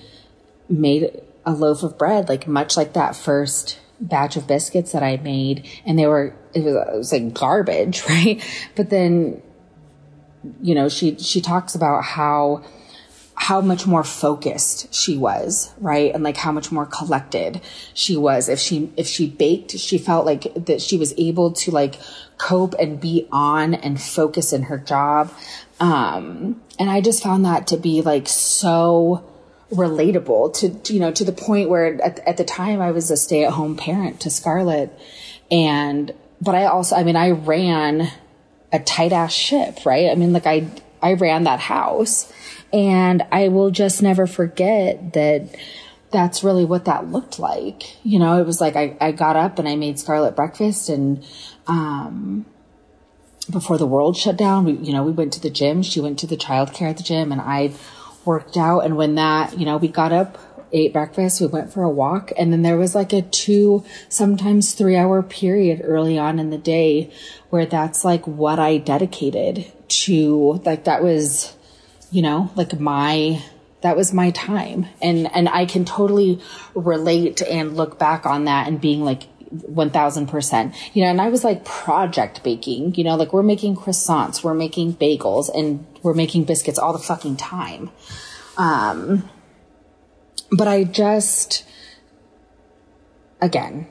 made 0.70 1.22
a 1.46 1.52
loaf 1.52 1.84
of 1.84 1.98
bread, 1.98 2.30
like 2.30 2.48
much 2.48 2.78
like 2.78 2.94
that 2.94 3.16
first 3.16 3.80
batch 4.00 4.36
of 4.36 4.48
biscuits 4.48 4.92
that 4.92 5.04
I 5.04 5.18
made, 5.18 5.68
and 5.86 5.98
they 5.98 6.08
were 6.08 6.36
it 6.54 6.64
was, 6.64 6.76
it 6.76 6.98
was 6.98 7.12
like 7.12 7.34
garbage, 7.34 8.04
right? 8.10 8.44
But 8.76 8.90
then, 8.90 9.42
you 10.62 10.76
know, 10.76 10.90
she 10.90 11.18
she 11.18 11.42
talks 11.42 11.76
about 11.76 12.04
how 12.04 12.64
how 13.44 13.60
much 13.60 13.86
more 13.86 14.06
focused 14.06 14.94
she 14.94 15.18
was, 15.18 15.74
right? 15.82 16.16
And 16.16 16.24
like 16.24 16.38
how 16.38 16.54
much 16.54 16.72
more 16.72 16.86
collected 16.86 17.60
she 17.94 18.16
was. 18.16 18.48
If 18.48 18.58
she, 18.58 18.90
if 18.96 19.06
she 19.06 19.28
baked, 19.28 19.72
she 19.72 19.98
felt 19.98 20.26
like 20.26 20.66
that 20.66 20.82
she 20.82 20.96
was 20.96 21.14
able 21.18 21.52
to 21.52 21.70
like 21.70 21.96
cope 22.38 22.74
and 22.80 23.02
be 23.02 23.28
on 23.34 23.74
and 23.74 24.02
focus 24.02 24.54
in 24.54 24.64
her 24.64 24.78
job. 24.78 25.30
Um, 25.82 26.62
and 26.80 26.90
I 26.90 27.02
just 27.02 27.22
found 27.22 27.44
that 27.44 27.68
to 27.68 27.76
be 27.76 28.02
like 28.02 28.30
so 28.30 29.30
relatable 29.72 30.54
to, 30.60 30.94
you 30.94 31.02
know, 31.02 31.12
to 31.12 31.26
the 31.26 31.34
point 31.34 31.68
where 31.68 32.02
at, 32.02 32.20
at 32.20 32.38
the 32.38 32.46
time 32.46 32.80
I 32.80 32.92
was 32.92 33.12
a 33.12 33.18
stay 33.18 33.44
at 33.44 33.52
home 33.52 33.76
parent 33.76 34.22
to 34.22 34.30
Scarlett. 34.30 34.98
And, 35.52 36.14
but 36.40 36.56
I 36.56 36.68
also, 36.68 36.96
I 36.96 37.04
mean, 37.04 37.18
I 37.18 37.32
ran 37.32 38.10
a 38.72 38.80
tight 38.80 39.12
ass 39.12 39.34
ship, 39.34 39.86
right? 39.86 40.10
I 40.10 40.16
mean, 40.16 40.32
like 40.32 40.48
I, 40.48 40.66
I 41.02 41.16
ran 41.16 41.44
that 41.44 41.60
house 41.60 42.32
and 42.74 43.24
I 43.32 43.50
will 43.50 43.70
just 43.70 44.02
never 44.02 44.26
forget 44.26 45.14
that 45.14 45.56
that's 46.12 46.44
really 46.44 46.66
what 46.66 46.86
that 46.86 47.12
looked 47.12 47.40
like. 47.40 48.04
You 48.04 48.20
know, 48.20 48.40
it 48.40 48.46
was 48.46 48.60
like 48.60 48.76
I, 48.76 48.98
I 49.00 49.12
got 49.12 49.36
up 49.36 49.60
and 49.60 49.70
I 49.70 49.76
made 49.76 50.00
Scarlett 50.00 50.36
breakfast 50.36 50.90
and, 50.90 51.26
um, 51.68 52.46
before 53.52 53.78
the 53.78 53.88
world 53.88 54.16
shut 54.16 54.38
down, 54.38 54.64
we, 54.66 54.74
you 54.74 54.94
know, 54.94 55.04
we 55.04 55.12
went 55.12 55.34
to 55.34 55.42
the 55.42 55.50
gym. 55.50 55.84
She 55.84 56.00
went 56.00 56.18
to 56.20 56.28
the 56.28 56.38
childcare 56.38 56.90
at 56.90 56.98
the 56.98 57.04
gym 57.04 57.32
and 57.32 57.42
I 57.42 57.74
worked 58.26 58.56
out. 58.56 58.82
And 58.82 58.96
when 58.96 59.16
that, 59.16 59.60
you 59.60 59.66
know, 59.66 59.78
we 59.78 59.90
got 59.90 60.14
up, 60.14 60.38
ate 60.72 60.94
breakfast, 60.94 61.42
we 61.42 61.48
went 61.48 61.74
for 61.74 61.84
a 61.84 61.90
walk. 61.90 62.32
And 62.38 62.54
then 62.54 62.62
there 62.62 62.78
was 62.78 62.96
like 62.96 63.12
a 63.12 63.22
two, 63.22 63.84
sometimes 64.08 64.74
three 64.74 64.96
hour 64.96 65.22
period 65.22 65.82
early 65.84 66.18
on 66.18 66.40
in 66.40 66.52
the 66.52 66.58
day 66.58 67.12
where 67.50 67.66
that's 67.66 68.06
like 68.06 68.26
what 68.26 68.60
I 68.60 68.78
dedicated 68.78 69.72
to, 69.90 70.62
like 70.64 70.86
that 70.86 71.04
was, 71.04 71.54
you 72.14 72.22
know, 72.22 72.52
like 72.56 72.80
my, 72.80 73.44
that 73.82 73.98
was 73.98 74.14
my 74.14 74.30
time. 74.32 74.86
And, 75.02 75.34
and 75.36 75.50
I 75.50 75.66
can 75.66 75.84
totally 75.84 76.40
relate 76.76 77.42
and 77.42 77.76
look 77.76 77.98
back 77.98 78.26
on 78.26 78.46
that 78.46 78.68
and 78.68 78.80
being 78.80 79.04
like, 79.04 79.24
1000%. 79.54 80.76
You 80.94 81.04
know, 81.04 81.10
and 81.10 81.22
I 81.22 81.30
was 81.30 81.44
like 81.44 81.64
project 81.66 82.44
baking, 82.44 82.96
you 82.96 83.04
know, 83.04 83.16
like 83.16 83.34
we're 83.34 83.44
making 83.44 83.76
croissants, 83.76 84.44
we're 84.44 84.54
making 84.54 84.96
bagels, 84.96 85.54
and 85.54 85.86
we're 86.02 86.14
making 86.14 86.46
biscuits 86.46 86.80
all 86.80 86.94
the 86.94 87.00
fucking 87.00 87.38
time. 87.38 87.92
Um, 88.58 89.30
but 90.52 90.68
I 90.68 90.84
just, 90.84 91.66
again, 93.42 93.88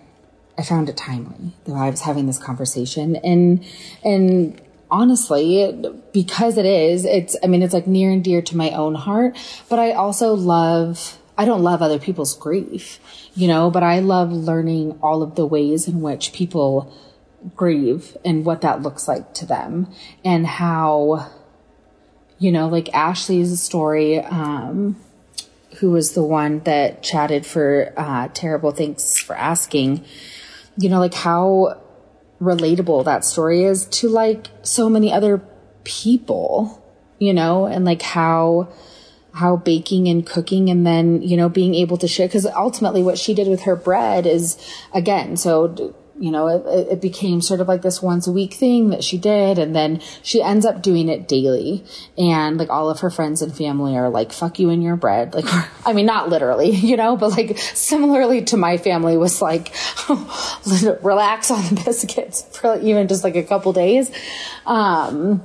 I 0.59 0.63
found 0.63 0.89
it 0.89 0.97
timely 0.97 1.55
that 1.65 1.75
I 1.75 1.91
was 1.91 2.03
having 2.03 2.27
this 2.27 2.39
conversation 2.39 3.17
and, 3.17 3.65
and 4.05 4.61
honestly, 4.93 5.75
because 6.13 6.59
it 6.59 6.67
is, 6.67 7.07
it's, 7.07 7.35
I 7.43 7.47
mean, 7.47 7.63
it's 7.63 7.73
like 7.73 7.87
near 7.87 8.11
and 8.11 8.23
dear 8.23 8.43
to 8.43 8.57
my 8.57 8.71
own 8.71 8.95
heart, 8.95 9.37
but 9.71 9.79
I 9.79 9.93
also 9.93 10.35
love, 10.35 11.19
I 11.39 11.47
don't 11.47 11.63
love 11.63 11.81
other 11.81 11.99
people's 11.99 12.37
grief, 12.37 13.01
you 13.35 13.49
know, 13.49 13.71
but 13.71 13.83
I 13.83 14.01
love 14.01 14.31
learning 14.31 14.99
all 15.03 15.23
of 15.23 15.35
the 15.35 15.47
ways 15.47 15.89
in 15.89 16.03
which 16.03 16.35
people 16.35 16.93
grieve 17.57 18.19
and 18.23 18.45
what 18.45 18.61
that 18.61 18.83
looks 18.83 19.09
like 19.09 19.33
to 19.35 19.47
them 19.47 19.91
and 20.27 20.47
how, 20.47 21.27
you 22.39 22.53
know, 22.53 22.69
like 22.69 22.93
Ashley's 22.95 23.63
story, 23.63 24.21
um, 24.21 24.97
who 25.79 25.91
was 25.91 26.13
the 26.13 26.23
one 26.23 26.61
that 26.61 27.03
chatted 27.03 27.47
for, 27.47 27.95
uh, 27.97 28.29
terrible 28.35 28.73
thanks 28.73 29.17
for 29.19 29.35
asking, 29.35 30.05
you 30.77 30.91
know, 30.91 31.01
like 31.01 31.15
how 31.15 31.82
relatable 32.43 33.05
that 33.05 33.25
story 33.25 33.65
is 33.65 33.87
to 33.87 34.09
like 34.09 34.49
so 34.63 34.89
many 34.89 35.13
other 35.13 35.43
people, 35.85 36.83
you 37.19 37.33
know, 37.33 37.67
and 37.67 37.85
like 37.85 38.03
how, 38.03 38.69
how 39.33 39.57
baking 39.57 40.09
and 40.09 40.27
cooking 40.27 40.69
and 40.69 40.87
then, 40.87 41.23
you 41.23 41.37
know, 41.37 41.49
being 41.49 41.75
able 41.75 41.97
to 41.97 42.09
share. 42.09 42.29
Cause 42.29 42.47
ultimately 42.47 43.03
what 43.03 43.19
she 43.19 43.33
did 43.33 43.49
with 43.49 43.63
her 43.63 43.77
bread 43.77 44.27
is 44.27 44.59
again, 44.93 45.37
so 45.37 45.95
you 46.23 46.31
know, 46.31 46.47
it, 46.47 46.89
it, 46.89 47.01
became 47.01 47.41
sort 47.41 47.61
of 47.61 47.67
like 47.67 47.83
this 47.83 48.01
once 48.01 48.29
a 48.29 48.33
week 48.33 48.55
thing 48.55 48.91
that 48.91 49.03
she 49.03 49.19
did. 49.19 49.59
And 49.59 49.75
then 49.75 50.01
she 50.23 50.41
ends 50.41 50.65
up 50.65 50.81
doing 50.81 51.09
it 51.09 51.27
daily. 51.27 51.85
And 52.17 52.59
like 52.59 52.71
all 52.71 52.89
of 52.91 53.01
her 53.01 53.11
friends 53.11 53.43
and 53.43 53.53
family 53.53 53.97
are 53.97 54.09
like, 54.09 54.33
fuck 54.33 54.61
you 54.61 54.71
and 54.71 54.85
your 54.85 54.95
bread. 54.95 55.35
Like, 55.35 55.47
I 55.85 55.93
mean, 55.93 56.07
not 56.07 56.29
literally, 56.29 56.71
you 56.71 56.97
know, 56.97 57.17
but 57.17 57.31
like 57.31 57.59
similarly 57.59 58.45
to 58.45 58.57
my 58.57 58.77
family 58.77 59.17
was 59.17 59.43
like, 59.43 59.75
relax 61.03 61.51
on 61.51 61.65
the 61.75 61.83
biscuits 61.85 62.43
for 62.57 62.79
even 62.79 63.09
just 63.09 63.25
like 63.25 63.35
a 63.35 63.43
couple 63.43 63.73
days. 63.73 64.09
Um, 64.65 65.45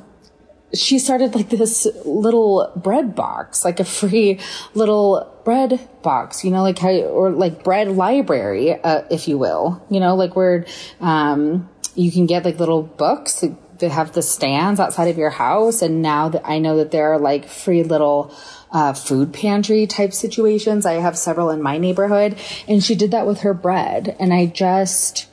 she 0.73 0.99
started 0.99 1.33
like 1.33 1.49
this 1.49 1.87
little 2.05 2.71
bread 2.75 3.15
box, 3.15 3.63
like 3.63 3.79
a 3.79 3.85
free 3.85 4.39
little 4.73 5.33
bread 5.45 5.79
box, 6.01 6.43
you 6.43 6.51
know, 6.51 6.61
like 6.61 6.77
how, 6.79 6.89
or 6.89 7.31
like 7.31 7.63
bread 7.63 7.89
library, 7.89 8.73
uh, 8.73 9.03
if 9.09 9.27
you 9.27 9.37
will, 9.37 9.85
you 9.89 9.99
know, 9.99 10.15
like 10.15 10.35
where, 10.35 10.65
um, 10.99 11.69
you 11.95 12.11
can 12.11 12.25
get 12.25 12.43
like 12.43 12.59
little 12.59 12.83
books 12.83 13.45
that 13.79 13.91
have 13.91 14.11
the 14.11 14.21
stands 14.21 14.79
outside 14.79 15.07
of 15.07 15.17
your 15.17 15.29
house. 15.29 15.81
And 15.81 16.01
now 16.01 16.29
that 16.29 16.41
I 16.45 16.59
know 16.59 16.77
that 16.77 16.91
there 16.91 17.13
are 17.13 17.19
like 17.19 17.47
free 17.47 17.83
little, 17.83 18.35
uh, 18.71 18.93
food 18.93 19.33
pantry 19.33 19.87
type 19.87 20.11
situations. 20.11 20.85
I 20.85 20.95
have 20.95 21.17
several 21.17 21.49
in 21.49 21.61
my 21.61 21.77
neighborhood 21.77 22.37
and 22.67 22.83
she 22.83 22.95
did 22.95 23.11
that 23.11 23.25
with 23.25 23.39
her 23.41 23.53
bread. 23.53 24.15
And 24.19 24.33
I 24.33 24.47
just, 24.47 25.27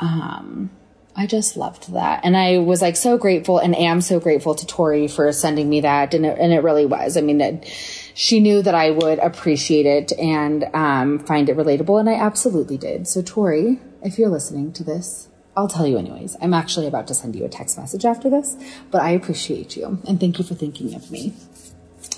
um, 0.00 0.70
I 1.20 1.26
just 1.26 1.54
loved 1.54 1.92
that. 1.92 2.22
And 2.24 2.34
I 2.34 2.60
was 2.60 2.80
like 2.80 2.96
so 2.96 3.18
grateful 3.18 3.58
and 3.58 3.76
am 3.76 4.00
so 4.00 4.18
grateful 4.20 4.54
to 4.54 4.66
Tori 4.66 5.06
for 5.06 5.30
sending 5.32 5.68
me 5.68 5.82
that. 5.82 6.14
And 6.14 6.24
it, 6.24 6.38
and 6.38 6.50
it 6.50 6.62
really 6.62 6.86
was. 6.86 7.18
I 7.18 7.20
mean, 7.20 7.42
it, 7.42 7.66
she 8.14 8.40
knew 8.40 8.62
that 8.62 8.74
I 8.74 8.90
would 8.90 9.18
appreciate 9.18 9.84
it 9.84 10.18
and 10.18 10.64
um, 10.72 11.18
find 11.18 11.50
it 11.50 11.58
relatable. 11.58 12.00
And 12.00 12.08
I 12.08 12.14
absolutely 12.14 12.78
did. 12.78 13.06
So, 13.06 13.20
Tori, 13.20 13.78
if 14.02 14.18
you're 14.18 14.30
listening 14.30 14.72
to 14.72 14.82
this, 14.82 15.28
I'll 15.54 15.68
tell 15.68 15.86
you 15.86 15.98
anyways. 15.98 16.38
I'm 16.40 16.54
actually 16.54 16.86
about 16.86 17.06
to 17.08 17.14
send 17.14 17.36
you 17.36 17.44
a 17.44 17.50
text 17.50 17.76
message 17.76 18.06
after 18.06 18.30
this, 18.30 18.56
but 18.90 19.02
I 19.02 19.10
appreciate 19.10 19.76
you 19.76 20.00
and 20.08 20.18
thank 20.18 20.38
you 20.38 20.44
for 20.46 20.54
thinking 20.54 20.94
of 20.94 21.10
me. 21.10 21.34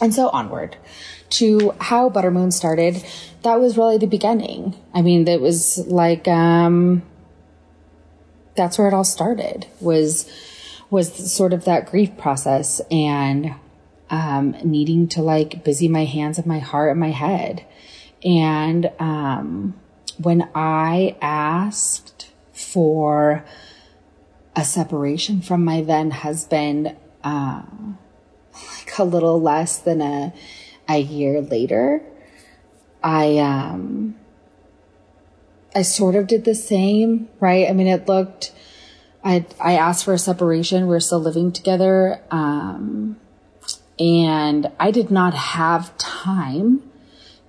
And 0.00 0.14
so 0.14 0.28
onward 0.28 0.76
to 1.30 1.74
how 1.80 2.08
Butter 2.08 2.30
Moon 2.30 2.52
started. 2.52 3.04
That 3.42 3.58
was 3.58 3.76
really 3.76 3.98
the 3.98 4.06
beginning. 4.06 4.76
I 4.94 5.02
mean, 5.02 5.24
that 5.24 5.40
was 5.40 5.78
like, 5.88 6.28
um, 6.28 7.02
that's 8.54 8.78
where 8.78 8.88
it 8.88 8.94
all 8.94 9.04
started 9.04 9.66
was 9.80 10.30
was 10.90 11.32
sort 11.32 11.54
of 11.54 11.64
that 11.64 11.90
grief 11.90 12.16
process 12.18 12.80
and 12.90 13.54
um, 14.10 14.54
needing 14.62 15.08
to 15.08 15.22
like 15.22 15.64
busy 15.64 15.88
my 15.88 16.04
hands 16.04 16.36
and 16.36 16.46
my 16.46 16.58
heart 16.58 16.90
and 16.90 17.00
my 17.00 17.10
head. 17.10 17.64
And 18.22 18.92
um, 18.98 19.74
when 20.18 20.48
I 20.54 21.16
asked 21.22 22.30
for 22.52 23.42
a 24.54 24.64
separation 24.64 25.40
from 25.40 25.64
my 25.64 25.80
then 25.80 26.10
husband, 26.10 26.94
uh, 27.24 27.62
like 28.52 28.98
a 28.98 29.04
little 29.04 29.40
less 29.40 29.78
than 29.78 30.02
a 30.02 30.34
a 30.88 30.98
year 30.98 31.40
later, 31.40 32.02
I 33.02 33.38
um 33.38 34.16
I 35.74 35.82
sort 35.82 36.14
of 36.14 36.26
did 36.26 36.44
the 36.44 36.54
same, 36.54 37.28
right? 37.40 37.68
I 37.68 37.72
mean, 37.72 37.86
it 37.86 38.06
looked, 38.06 38.52
I, 39.24 39.46
I 39.60 39.74
asked 39.74 40.04
for 40.04 40.12
a 40.12 40.18
separation. 40.18 40.86
We're 40.86 41.00
still 41.00 41.20
living 41.20 41.52
together. 41.52 42.20
Um, 42.30 43.16
and 43.98 44.70
I 44.78 44.90
did 44.90 45.10
not 45.10 45.34
have 45.34 45.96
time 45.98 46.82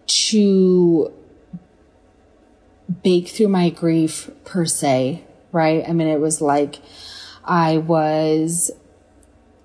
to 0.06 1.12
bake 3.04 3.30
through 3.30 3.48
my 3.48 3.70
grief 3.70 4.30
per 4.46 4.66
se, 4.66 5.24
right? 5.52 5.84
I 5.88 5.94
mean, 5.94 6.08
it 6.08 6.20
was 6.20 6.42
like 6.42 6.80
I 7.44 7.78
was 7.78 8.72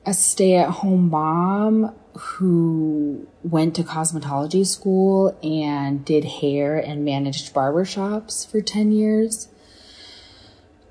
a 0.06 0.14
stay 0.14 0.56
at 0.56 0.70
home 0.70 1.10
mom 1.10 1.94
who 2.18 3.28
went 3.44 3.76
to 3.76 3.84
cosmetology 3.84 4.66
school 4.66 5.38
and 5.42 6.04
did 6.04 6.24
hair 6.24 6.76
and 6.76 7.04
managed 7.04 7.54
barbershops 7.54 8.50
for 8.50 8.60
10 8.60 8.90
years 8.90 9.48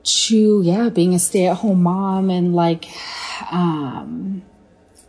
to, 0.04 0.62
yeah, 0.64 0.88
being 0.88 1.14
a 1.14 1.20
stay 1.20 1.48
at 1.48 1.58
home 1.58 1.84
mom 1.84 2.30
and 2.30 2.56
like, 2.56 2.86
um, 3.52 4.42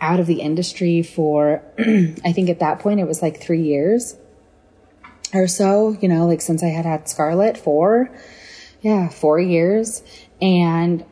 out 0.01 0.19
of 0.19 0.27
the 0.27 0.41
industry 0.41 1.03
for, 1.03 1.63
I 1.79 2.33
think 2.33 2.49
at 2.49 2.59
that 2.61 2.81
point 2.81 2.99
it 2.99 3.07
was 3.07 3.23
like 3.23 3.41
three 3.41 3.63
years 3.63 4.17
or 5.33 5.47
so, 5.47 5.97
you 6.01 6.09
know, 6.09 6.27
like 6.27 6.41
since 6.41 6.63
I 6.63 6.69
had 6.69 6.85
had 6.85 7.09
Scarlett, 7.09 7.57
four, 7.57 8.11
yeah, 8.81 9.09
four 9.09 9.39
years. 9.39 10.03
And 10.41 11.05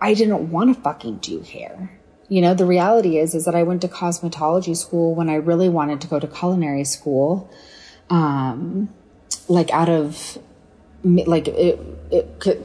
I 0.00 0.14
didn't 0.14 0.50
want 0.50 0.74
to 0.74 0.80
fucking 0.82 1.18
do 1.18 1.40
hair. 1.40 1.97
You 2.28 2.42
know, 2.42 2.54
the 2.54 2.66
reality 2.66 3.18
is, 3.18 3.34
is 3.34 3.46
that 3.46 3.54
I 3.54 3.62
went 3.62 3.80
to 3.82 3.88
cosmetology 3.88 4.76
school 4.76 5.14
when 5.14 5.30
I 5.30 5.36
really 5.36 5.68
wanted 5.68 6.00
to 6.02 6.06
go 6.06 6.20
to 6.20 6.26
culinary 6.26 6.84
school. 6.84 7.50
Um, 8.10 8.90
like 9.48 9.70
out 9.70 9.88
of, 9.88 10.38
like 11.02 11.48
it, 11.48 11.80
it 12.10 12.38
could, 12.38 12.64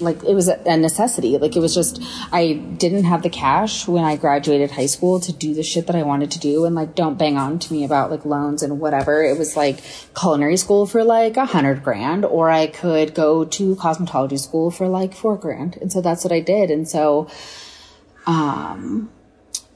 like 0.00 0.22
it 0.22 0.34
was 0.34 0.46
a 0.46 0.76
necessity. 0.76 1.38
Like 1.38 1.56
it 1.56 1.60
was 1.60 1.74
just, 1.74 2.00
I 2.30 2.52
didn't 2.52 3.04
have 3.04 3.22
the 3.22 3.30
cash 3.30 3.88
when 3.88 4.04
I 4.04 4.16
graduated 4.16 4.70
high 4.70 4.86
school 4.86 5.18
to 5.20 5.32
do 5.32 5.54
the 5.54 5.62
shit 5.62 5.86
that 5.86 5.96
I 5.96 6.02
wanted 6.02 6.30
to 6.32 6.38
do. 6.38 6.64
And 6.64 6.74
like, 6.74 6.94
don't 6.94 7.18
bang 7.18 7.36
on 7.36 7.58
to 7.60 7.72
me 7.72 7.84
about 7.84 8.10
like 8.10 8.24
loans 8.24 8.62
and 8.62 8.78
whatever. 8.78 9.24
It 9.24 9.38
was 9.38 9.56
like 9.56 9.80
culinary 10.14 10.56
school 10.56 10.86
for 10.86 11.02
like 11.02 11.36
a 11.36 11.46
hundred 11.46 11.82
grand, 11.82 12.24
or 12.24 12.50
I 12.50 12.66
could 12.66 13.14
go 13.14 13.44
to 13.44 13.74
cosmetology 13.76 14.38
school 14.38 14.70
for 14.70 14.86
like 14.86 15.14
four 15.14 15.36
grand. 15.36 15.78
And 15.80 15.90
so 15.90 16.00
that's 16.00 16.22
what 16.24 16.32
I 16.32 16.40
did. 16.40 16.70
And 16.70 16.86
so, 16.86 17.28
um, 18.26 19.10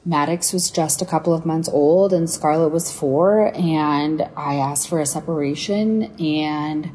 Maddox 0.05 0.53
was 0.53 0.69
just 0.69 1.01
a 1.01 1.05
couple 1.05 1.33
of 1.33 1.45
months 1.45 1.67
old 1.67 2.13
and 2.13 2.29
Scarlett 2.29 2.71
was 2.71 2.91
four 2.91 3.51
and 3.55 4.21
I 4.37 4.55
asked 4.55 4.87
for 4.87 4.99
a 4.99 5.05
separation 5.05 6.03
and 6.19 6.91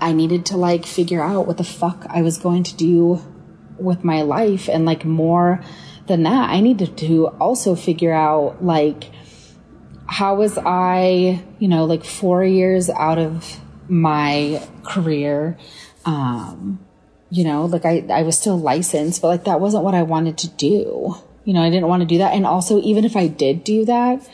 I 0.00 0.12
needed 0.12 0.46
to 0.46 0.56
like 0.56 0.86
figure 0.86 1.22
out 1.22 1.46
what 1.46 1.58
the 1.58 1.64
fuck 1.64 2.06
I 2.08 2.22
was 2.22 2.38
going 2.38 2.62
to 2.64 2.76
do 2.76 3.20
with 3.78 4.04
my 4.04 4.22
life. 4.22 4.68
And 4.68 4.86
like 4.86 5.04
more 5.04 5.62
than 6.06 6.22
that, 6.22 6.50
I 6.50 6.60
needed 6.60 6.96
to 6.98 7.26
also 7.26 7.74
figure 7.74 8.12
out 8.12 8.64
like, 8.64 9.10
how 10.06 10.36
was 10.36 10.56
I, 10.56 11.44
you 11.58 11.68
know, 11.68 11.84
like 11.84 12.04
four 12.04 12.42
years 12.42 12.88
out 12.88 13.18
of 13.18 13.60
my 13.88 14.66
career? 14.82 15.58
Um, 16.06 16.87
you 17.30 17.44
know, 17.44 17.66
like 17.66 17.84
I, 17.84 18.04
I 18.10 18.22
was 18.22 18.38
still 18.38 18.58
licensed, 18.58 19.20
but 19.20 19.28
like 19.28 19.44
that 19.44 19.60
wasn't 19.60 19.84
what 19.84 19.94
I 19.94 20.02
wanted 20.02 20.38
to 20.38 20.48
do. 20.48 21.16
You 21.44 21.54
know, 21.54 21.62
I 21.62 21.70
didn't 21.70 21.88
want 21.88 22.02
to 22.02 22.06
do 22.06 22.18
that. 22.18 22.34
And 22.34 22.46
also, 22.46 22.80
even 22.80 23.04
if 23.04 23.16
I 23.16 23.26
did 23.26 23.64
do 23.64 23.84
that, 23.84 24.26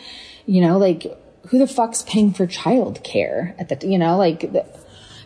you 0.47 0.61
know, 0.61 0.79
like 0.79 1.07
who 1.49 1.59
the 1.59 1.67
fuck's 1.67 2.03
paying 2.03 2.33
for 2.33 2.47
childcare 2.47 3.55
at 3.59 3.69
the, 3.69 3.87
you 3.87 3.99
know, 3.99 4.17
like, 4.17 4.41
the, 4.41 4.65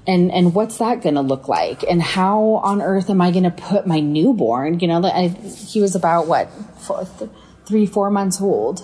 and 0.09 0.33
and 0.33 0.55
what's 0.55 0.79
that 0.79 1.03
going 1.03 1.15
to 1.15 1.21
look 1.21 1.49
like 1.49 1.85
and 1.85 2.03
how 2.03 2.61
on 2.65 2.81
earth 2.81 3.11
am 3.11 3.21
i 3.21 3.31
going 3.31 3.45
to 3.45 3.51
put 3.51 3.87
my 3.87 4.01
newborn 4.01 4.81
you 4.81 4.89
know 4.89 5.05
I, 5.05 5.29
he 5.29 5.81
was 5.81 5.95
about 5.95 6.27
what 6.27 6.51
four, 6.81 7.07
th- 7.19 7.31
three 7.67 7.85
four 7.85 8.11
months 8.11 8.41
old 8.41 8.81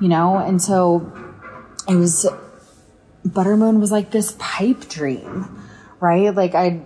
you 0.00 0.08
know 0.08 0.38
and 0.38 0.62
so 0.62 1.12
it 1.88 1.96
was 1.96 2.26
butter 3.24 3.56
moon 3.56 3.80
was 3.80 3.90
like 3.90 4.12
this 4.12 4.36
pipe 4.38 4.88
dream 4.88 5.60
right 5.98 6.32
like 6.32 6.54
i 6.54 6.80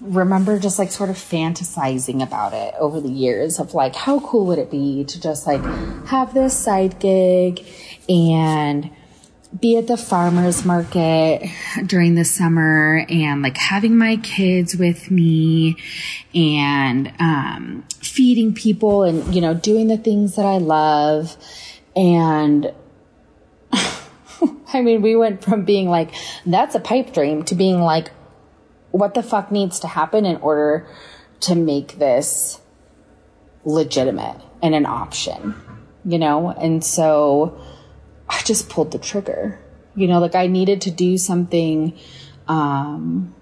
remember 0.00 0.58
just 0.58 0.78
like 0.78 0.90
sort 0.90 1.08
of 1.08 1.16
fantasizing 1.16 2.22
about 2.22 2.52
it 2.52 2.74
over 2.78 3.00
the 3.00 3.08
years 3.08 3.58
of 3.58 3.72
like 3.72 3.94
how 3.94 4.20
cool 4.20 4.44
would 4.46 4.58
it 4.58 4.70
be 4.70 5.04
to 5.04 5.20
just 5.20 5.46
like 5.46 5.62
have 6.06 6.34
this 6.34 6.56
side 6.56 6.98
gig 6.98 7.64
and 8.08 8.90
be 9.58 9.78
at 9.78 9.86
the 9.86 9.96
farmers 9.96 10.64
market 10.64 11.48
during 11.86 12.14
the 12.14 12.24
summer 12.24 13.06
and 13.08 13.42
like 13.42 13.56
having 13.56 13.96
my 13.96 14.16
kids 14.16 14.76
with 14.76 15.10
me 15.10 15.76
and 16.34 17.12
um, 17.18 17.82
feeding 18.00 18.52
people 18.52 19.04
and 19.04 19.34
you 19.34 19.40
know 19.40 19.54
doing 19.54 19.86
the 19.86 19.96
things 19.96 20.36
that 20.36 20.44
I 20.44 20.58
love. 20.58 21.36
And 21.96 22.72
I 23.72 24.82
mean 24.82 25.00
we 25.00 25.16
went 25.16 25.42
from 25.42 25.64
being 25.64 25.88
like 25.88 26.10
that's 26.44 26.74
a 26.74 26.80
pipe 26.80 27.14
dream 27.14 27.42
to 27.44 27.54
being 27.54 27.80
like 27.80 28.10
what 28.90 29.14
the 29.14 29.22
fuck 29.22 29.50
needs 29.52 29.80
to 29.80 29.86
happen 29.86 30.24
in 30.24 30.36
order 30.36 30.86
to 31.40 31.54
make 31.54 31.98
this 31.98 32.60
legitimate 33.64 34.40
and 34.62 34.74
an 34.74 34.86
option 34.86 35.54
you 36.04 36.18
know 36.18 36.50
and 36.50 36.82
so 36.84 37.60
I 38.28 38.42
just 38.42 38.68
pulled 38.68 38.92
the 38.92 38.98
trigger. 38.98 39.58
You 39.94 40.06
know, 40.06 40.18
like 40.20 40.34
I 40.34 40.46
needed 40.46 40.82
to 40.82 40.90
do 40.90 41.18
something 41.18 41.98
um, 42.46 43.34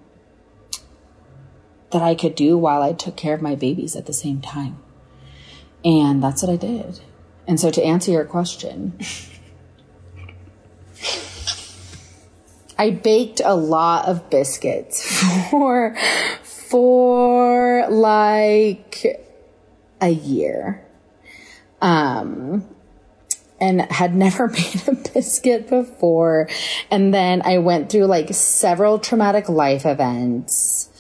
that 1.90 2.02
I 2.02 2.14
could 2.14 2.35
do 2.35 2.56
while 2.56 2.82
I 2.82 2.92
took 2.92 3.16
care 3.16 3.35
of 3.35 3.42
my 3.42 3.54
babies 3.54 3.96
at 3.96 4.06
the 4.06 4.12
same 4.12 4.40
time. 4.40 4.78
And 5.85 6.22
that's 6.22 6.42
what 6.42 6.50
I 6.50 6.56
did. 6.56 7.00
And 7.46 7.61
so 7.61 7.70
to 7.70 7.82
answer 7.82 8.11
your 8.11 8.24
question, 8.24 8.98
I 12.79 12.91
baked 12.91 13.41
a 13.45 13.55
lot 13.55 14.07
of 14.07 14.29
biscuits 14.31 15.03
for 15.51 15.97
for 16.43 17.87
like 17.89 19.07
a 20.01 20.11
year. 20.11 20.87
Um 21.81 22.67
and 23.61 23.81
had 23.91 24.15
never 24.15 24.49
made 24.53 24.89
a 24.89 24.95
biscuit 24.95 25.69
before. 25.69 26.49
And 26.91 27.12
then 27.12 27.43
I 27.45 27.59
went 27.59 27.91
through 27.91 28.07
like 28.07 28.33
several 28.35 28.99
traumatic 28.99 29.49
life 29.49 29.87
events, 29.87 30.91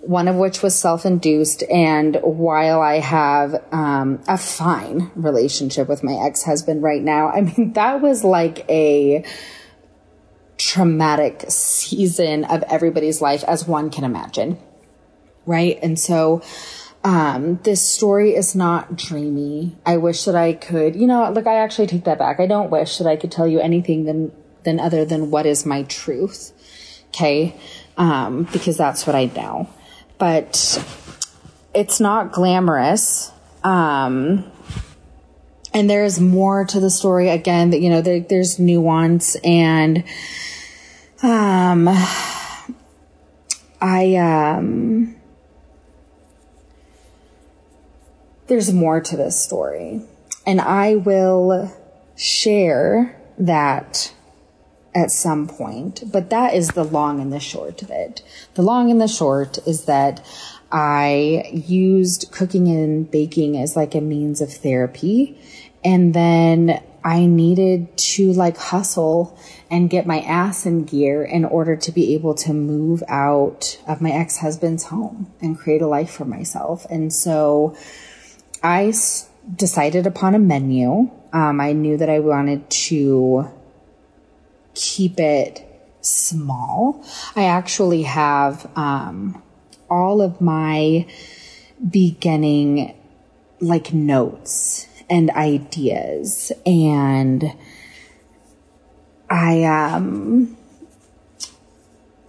one 0.00 0.28
of 0.28 0.36
which 0.36 0.62
was 0.62 0.78
self 0.78 1.06
induced. 1.06 1.62
And 1.64 2.16
while 2.22 2.80
I 2.80 2.98
have 2.98 3.62
um, 3.72 4.22
a 4.26 4.38
fine 4.38 5.10
relationship 5.14 5.88
with 5.88 6.02
my 6.02 6.14
ex 6.14 6.42
husband 6.42 6.82
right 6.82 7.02
now, 7.02 7.28
I 7.28 7.42
mean, 7.42 7.72
that 7.74 8.00
was 8.00 8.24
like 8.24 8.68
a 8.68 9.24
traumatic 10.58 11.44
season 11.48 12.44
of 12.44 12.62
everybody's 12.64 13.20
life, 13.20 13.44
as 13.44 13.66
one 13.66 13.90
can 13.90 14.04
imagine. 14.04 14.58
Right. 15.46 15.78
And 15.82 15.98
so, 15.98 16.42
um, 17.04 17.58
this 17.64 17.82
story 17.82 18.34
is 18.36 18.54
not 18.54 18.96
dreamy. 18.96 19.76
I 19.84 19.96
wish 19.96 20.24
that 20.24 20.36
I 20.36 20.52
could, 20.52 20.94
you 20.94 21.06
know, 21.06 21.28
like 21.30 21.46
I 21.48 21.56
actually 21.56 21.88
take 21.88 22.04
that 22.04 22.18
back. 22.18 22.38
I 22.38 22.46
don't 22.46 22.70
wish 22.70 22.98
that 22.98 23.08
I 23.08 23.16
could 23.16 23.32
tell 23.32 23.48
you 23.48 23.58
anything 23.58 24.04
than, 24.04 24.32
than 24.62 24.78
other 24.78 25.04
than 25.04 25.30
what 25.30 25.44
is 25.44 25.66
my 25.66 25.82
truth. 25.82 26.52
Okay. 27.08 27.56
Um, 27.96 28.44
because 28.52 28.76
that's 28.76 29.06
what 29.06 29.16
I 29.16 29.26
know. 29.26 29.68
But 30.18 30.80
it's 31.74 31.98
not 31.98 32.30
glamorous. 32.30 33.32
Um, 33.64 34.51
and 35.74 35.88
there's 35.88 36.20
more 36.20 36.64
to 36.66 36.80
the 36.80 36.90
story 36.90 37.28
again 37.28 37.70
that, 37.70 37.80
you 37.80 37.90
know, 37.90 38.02
there, 38.02 38.20
there's 38.20 38.58
nuance 38.58 39.36
and, 39.36 40.04
um, 41.22 41.88
I, 43.80 44.16
um, 44.16 45.16
there's 48.46 48.72
more 48.72 49.00
to 49.00 49.16
this 49.16 49.40
story. 49.40 50.02
And 50.46 50.60
I 50.60 50.96
will 50.96 51.72
share 52.16 53.18
that 53.38 54.12
at 54.94 55.10
some 55.10 55.46
point. 55.48 56.04
But 56.12 56.30
that 56.30 56.54
is 56.54 56.68
the 56.68 56.84
long 56.84 57.20
and 57.20 57.32
the 57.32 57.40
short 57.40 57.82
of 57.82 57.90
it. 57.90 58.22
The 58.54 58.62
long 58.62 58.90
and 58.90 59.00
the 59.00 59.08
short 59.08 59.58
is 59.66 59.86
that 59.86 60.24
I 60.70 61.50
used 61.52 62.30
cooking 62.32 62.68
and 62.68 63.10
baking 63.10 63.56
as 63.56 63.76
like 63.76 63.94
a 63.94 64.00
means 64.00 64.40
of 64.40 64.52
therapy. 64.52 65.38
And 65.84 66.14
then 66.14 66.82
I 67.04 67.26
needed 67.26 67.96
to 67.96 68.32
like 68.32 68.56
hustle 68.56 69.36
and 69.70 69.90
get 69.90 70.06
my 70.06 70.20
ass 70.20 70.66
in 70.66 70.84
gear 70.84 71.24
in 71.24 71.44
order 71.44 71.74
to 71.76 71.92
be 71.92 72.14
able 72.14 72.34
to 72.36 72.52
move 72.52 73.02
out 73.08 73.80
of 73.88 74.00
my 74.00 74.10
ex 74.10 74.38
husband's 74.38 74.84
home 74.84 75.32
and 75.40 75.58
create 75.58 75.82
a 75.82 75.86
life 75.86 76.10
for 76.10 76.24
myself. 76.24 76.86
And 76.88 77.12
so, 77.12 77.76
I 78.62 78.88
s- 78.88 79.28
decided 79.56 80.06
upon 80.06 80.34
a 80.34 80.38
menu. 80.38 81.10
Um, 81.32 81.60
I 81.60 81.72
knew 81.72 81.96
that 81.96 82.08
I 82.08 82.20
wanted 82.20 82.70
to 82.70 83.48
keep 84.74 85.18
it 85.18 85.68
small. 86.00 87.04
I 87.34 87.44
actually 87.44 88.02
have 88.02 88.70
um, 88.76 89.42
all 89.90 90.22
of 90.22 90.40
my 90.40 91.06
beginning 91.90 92.94
like 93.60 93.92
notes 93.92 94.86
and 95.12 95.30
ideas 95.32 96.50
and 96.64 97.44
I 99.28 99.64
um 99.64 100.56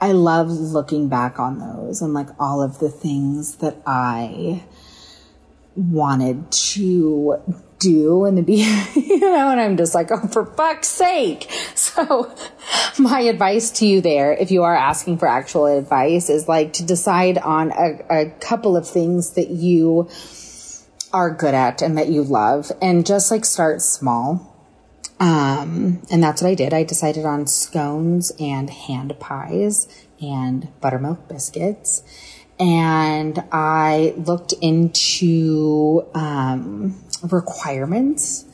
I 0.01 0.11
love 0.11 0.49
looking 0.49 1.07
back 1.07 1.39
on 1.39 1.59
those 1.59 2.01
and 2.01 2.13
like 2.13 2.27
all 2.37 2.61
of 2.61 2.79
the 2.79 2.89
things 2.89 3.55
that 3.55 3.77
I 3.87 4.63
wanted 5.77 6.51
to 6.51 7.41
do 7.79 8.25
in 8.25 8.35
the 8.35 8.43
you 8.95 9.19
know, 9.19 9.49
and 9.49 9.61
I'm 9.61 9.77
just 9.77 9.95
like, 9.95 10.11
oh, 10.11 10.27
for 10.27 10.45
fuck's 10.45 10.89
sake. 10.89 11.49
So 11.75 12.33
my 12.97 13.21
advice 13.21 13.71
to 13.71 13.85
you 13.85 14.01
there, 14.01 14.33
if 14.33 14.51
you 14.51 14.63
are 14.63 14.75
asking 14.75 15.19
for 15.19 15.27
actual 15.27 15.65
advice, 15.65 16.29
is 16.29 16.47
like 16.47 16.73
to 16.73 16.83
decide 16.85 17.37
on 17.37 17.71
a, 17.71 18.23
a 18.23 18.29
couple 18.39 18.75
of 18.75 18.87
things 18.87 19.31
that 19.31 19.49
you 19.49 20.09
are 21.13 21.29
good 21.29 21.53
at 21.53 21.81
and 21.81 21.97
that 21.97 22.09
you 22.09 22.23
love 22.23 22.71
and 22.81 23.05
just 23.05 23.29
like 23.31 23.45
start 23.45 23.81
small. 23.81 24.49
Um, 25.19 26.01
and 26.11 26.21
that's 26.23 26.41
what 26.41 26.49
I 26.49 26.55
did. 26.55 26.73
I 26.73 26.83
decided 26.83 27.23
on 27.23 27.47
scones 27.47 28.31
and 28.39 28.69
hand 28.69 29.17
pies 29.19 29.87
and 30.19 30.67
buttermilk 30.81 31.27
biscuits. 31.27 32.03
And 32.59 33.43
I 33.51 34.13
looked 34.17 34.53
into, 34.53 36.05
um, 36.13 36.99
requirements 37.21 38.45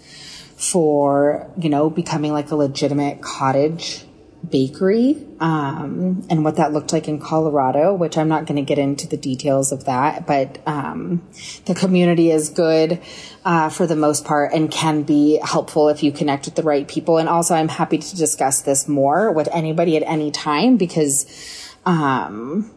for, 0.58 1.50
you 1.58 1.70
know, 1.70 1.90
becoming 1.90 2.34
like 2.34 2.52
a 2.52 2.56
legitimate 2.56 3.22
cottage 3.22 4.06
bakery 4.48 5.26
um, 5.40 6.26
and 6.30 6.44
what 6.44 6.56
that 6.56 6.72
looked 6.72 6.94
like 6.94 7.08
in 7.08 7.20
Colorado, 7.20 7.94
which 7.94 8.18
I'm 8.18 8.28
not 8.28 8.46
going 8.46 8.56
to 8.56 8.62
get 8.62 8.78
into 8.78 9.08
the 9.08 9.18
details 9.18 9.72
of 9.72 9.86
that, 9.86 10.26
but 10.26 10.60
um, 10.66 11.28
the 11.66 11.76
community 11.76 12.32
is 12.32 12.50
good 12.50 13.02
uh, 13.46 13.70
for 13.70 13.86
the 13.86 13.96
most 13.96 14.26
part 14.26 14.54
and 14.54 14.72
can 14.72 15.04
be 15.04 15.40
helpful 15.44 15.90
if 15.90 16.04
you 16.04 16.12
connect 16.12 16.46
with 16.46 16.56
the 16.56 16.64
right 16.64 16.88
people. 16.88 17.18
And 17.18 17.28
also, 17.28 17.56
I'm 17.56 17.70
happy 17.70 17.98
to 17.98 18.16
discuss 18.16 18.62
this 18.62 18.88
more 18.88 19.32
with 19.32 19.50
anybody 19.52 19.98
at 19.98 20.04
any 20.04 20.32
time 20.32 20.78
because. 20.78 21.26
Um, 21.86 22.72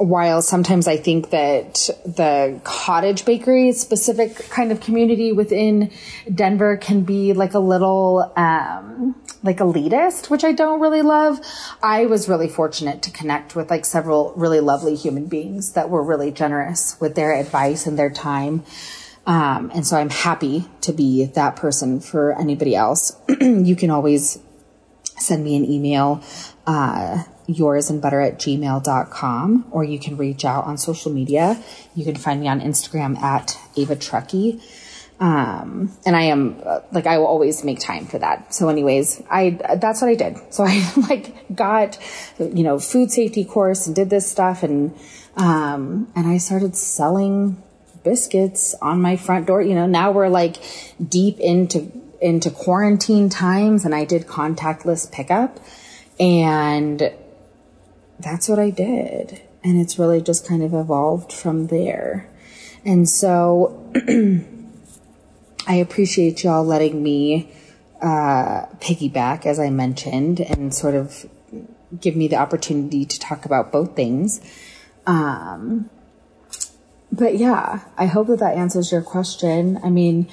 while 0.00 0.40
sometimes 0.40 0.88
I 0.88 0.96
think 0.96 1.28
that 1.30 1.90
the 2.06 2.58
cottage 2.64 3.26
bakery 3.26 3.72
specific 3.72 4.34
kind 4.48 4.72
of 4.72 4.80
community 4.80 5.30
within 5.30 5.90
Denver 6.34 6.78
can 6.78 7.02
be 7.02 7.34
like 7.34 7.52
a 7.52 7.58
little, 7.58 8.32
um, 8.34 9.14
like 9.42 9.58
elitist, 9.58 10.30
which 10.30 10.42
I 10.42 10.52
don't 10.52 10.80
really 10.80 11.02
love. 11.02 11.38
I 11.82 12.06
was 12.06 12.30
really 12.30 12.48
fortunate 12.48 13.02
to 13.02 13.10
connect 13.10 13.54
with 13.54 13.68
like 13.68 13.84
several 13.84 14.32
really 14.36 14.60
lovely 14.60 14.94
human 14.94 15.26
beings 15.26 15.72
that 15.72 15.90
were 15.90 16.02
really 16.02 16.30
generous 16.30 16.98
with 16.98 17.14
their 17.14 17.34
advice 17.34 17.86
and 17.86 17.98
their 17.98 18.10
time. 18.10 18.64
Um, 19.26 19.70
and 19.74 19.86
so 19.86 19.98
I'm 19.98 20.10
happy 20.10 20.64
to 20.80 20.94
be 20.94 21.26
that 21.26 21.56
person 21.56 22.00
for 22.00 22.38
anybody 22.40 22.74
else. 22.74 23.14
you 23.40 23.76
can 23.76 23.90
always 23.90 24.38
send 25.18 25.44
me 25.44 25.56
an 25.56 25.64
email. 25.66 26.22
Uh, 26.66 27.24
yours 27.54 27.90
and 27.90 28.00
butter 28.00 28.20
at 28.20 28.38
gmail.com, 28.38 29.66
or 29.70 29.84
you 29.84 29.98
can 29.98 30.16
reach 30.16 30.44
out 30.44 30.64
on 30.64 30.78
social 30.78 31.12
media. 31.12 31.62
You 31.94 32.04
can 32.04 32.16
find 32.16 32.40
me 32.40 32.48
on 32.48 32.60
Instagram 32.60 33.18
at 33.18 33.58
Ava 33.76 33.96
Truckee. 33.96 34.60
Um, 35.20 35.92
and 36.06 36.16
I 36.16 36.22
am 36.22 36.62
like, 36.92 37.06
I 37.06 37.18
will 37.18 37.26
always 37.26 37.62
make 37.62 37.78
time 37.78 38.06
for 38.06 38.18
that. 38.18 38.54
So 38.54 38.70
anyways, 38.70 39.22
I, 39.30 39.50
that's 39.78 40.00
what 40.00 40.08
I 40.08 40.14
did. 40.14 40.38
So 40.48 40.64
I 40.66 40.90
like 41.08 41.54
got, 41.54 41.98
you 42.38 42.62
know, 42.62 42.78
food 42.78 43.10
safety 43.10 43.44
course 43.44 43.86
and 43.86 43.94
did 43.94 44.08
this 44.08 44.30
stuff 44.30 44.62
and, 44.62 44.96
um, 45.36 46.10
and 46.16 46.26
I 46.26 46.38
started 46.38 46.74
selling 46.74 47.62
biscuits 48.02 48.74
on 48.80 49.02
my 49.02 49.16
front 49.16 49.46
door. 49.46 49.60
You 49.60 49.74
know, 49.74 49.86
now 49.86 50.10
we're 50.10 50.28
like 50.28 50.56
deep 51.06 51.38
into, 51.38 51.92
into 52.22 52.50
quarantine 52.50 53.28
times 53.28 53.84
and 53.84 53.94
I 53.94 54.06
did 54.06 54.26
contactless 54.26 55.12
pickup 55.12 55.60
and 56.18 57.12
that's 58.22 58.48
what 58.48 58.58
I 58.58 58.70
did. 58.70 59.42
And 59.62 59.80
it's 59.80 59.98
really 59.98 60.20
just 60.20 60.46
kind 60.46 60.62
of 60.62 60.72
evolved 60.72 61.32
from 61.32 61.66
there. 61.66 62.28
And 62.84 63.08
so 63.08 63.92
I 65.66 65.74
appreciate 65.74 66.44
y'all 66.44 66.64
letting 66.64 67.02
me 67.02 67.52
uh, 68.00 68.66
piggyback, 68.80 69.44
as 69.44 69.58
I 69.58 69.70
mentioned, 69.70 70.40
and 70.40 70.74
sort 70.74 70.94
of 70.94 71.26
give 72.00 72.16
me 72.16 72.28
the 72.28 72.36
opportunity 72.36 73.04
to 73.04 73.18
talk 73.18 73.44
about 73.44 73.72
both 73.72 73.94
things. 73.94 74.40
Um, 75.06 75.90
but 77.12 77.36
yeah, 77.36 77.80
I 77.96 78.06
hope 78.06 78.28
that 78.28 78.38
that 78.38 78.56
answers 78.56 78.92
your 78.92 79.02
question. 79.02 79.78
I 79.82 79.90
mean, 79.90 80.28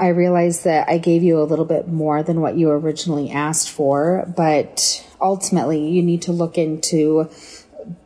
I 0.00 0.08
realize 0.08 0.62
that 0.64 0.88
I 0.88 0.98
gave 0.98 1.22
you 1.22 1.40
a 1.40 1.44
little 1.44 1.64
bit 1.64 1.86
more 1.86 2.22
than 2.22 2.40
what 2.40 2.56
you 2.56 2.70
originally 2.70 3.30
asked 3.30 3.70
for, 3.70 4.24
but 4.36 5.06
ultimately 5.20 5.88
you 5.88 6.02
need 6.02 6.22
to 6.22 6.32
look 6.32 6.56
into 6.56 7.28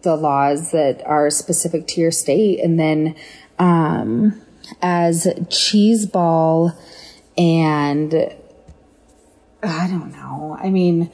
the 0.03 0.17
laws 0.17 0.73
that 0.73 1.07
are 1.07 1.31
specific 1.31 1.87
to 1.89 2.01
your 2.01 2.11
state. 2.11 2.61
And 2.61 2.79
then, 2.79 3.15
um, 3.59 4.41
as 4.83 5.29
cheese 5.51 6.07
ball 6.07 6.73
and 7.37 8.15
I 9.63 9.89
don't 9.89 10.13
know. 10.13 10.57
I 10.61 10.71
mean, 10.71 11.11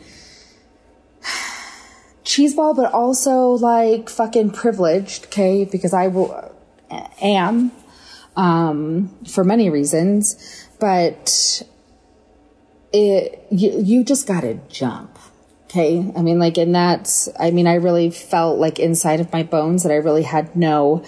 cheese 2.24 2.54
ball, 2.54 2.74
but 2.74 2.92
also 2.92 3.50
like 3.50 4.08
fucking 4.08 4.50
privileged. 4.50 5.26
Okay. 5.26 5.64
Because 5.64 5.92
I 5.92 6.08
will, 6.08 6.52
am, 6.90 7.72
um, 8.36 9.16
for 9.28 9.44
many 9.44 9.70
reasons, 9.70 10.68
but 10.78 11.62
it, 12.92 13.46
you, 13.50 13.80
you 13.82 14.04
just 14.04 14.26
gotta 14.26 14.60
jump. 14.68 15.18
Okay. 15.64 16.12
I 16.16 16.22
mean, 16.22 16.40
like, 16.40 16.58
and 16.58 16.74
that's, 16.74 17.28
I 17.38 17.52
mean, 17.52 17.68
I 17.68 17.74
really 17.74 18.10
felt 18.10 18.58
like 18.58 18.80
inside 18.80 19.20
of 19.20 19.32
my 19.32 19.44
bones 19.44 19.84
that 19.84 19.92
I 19.92 19.96
really 19.96 20.24
had 20.24 20.56
no 20.56 21.04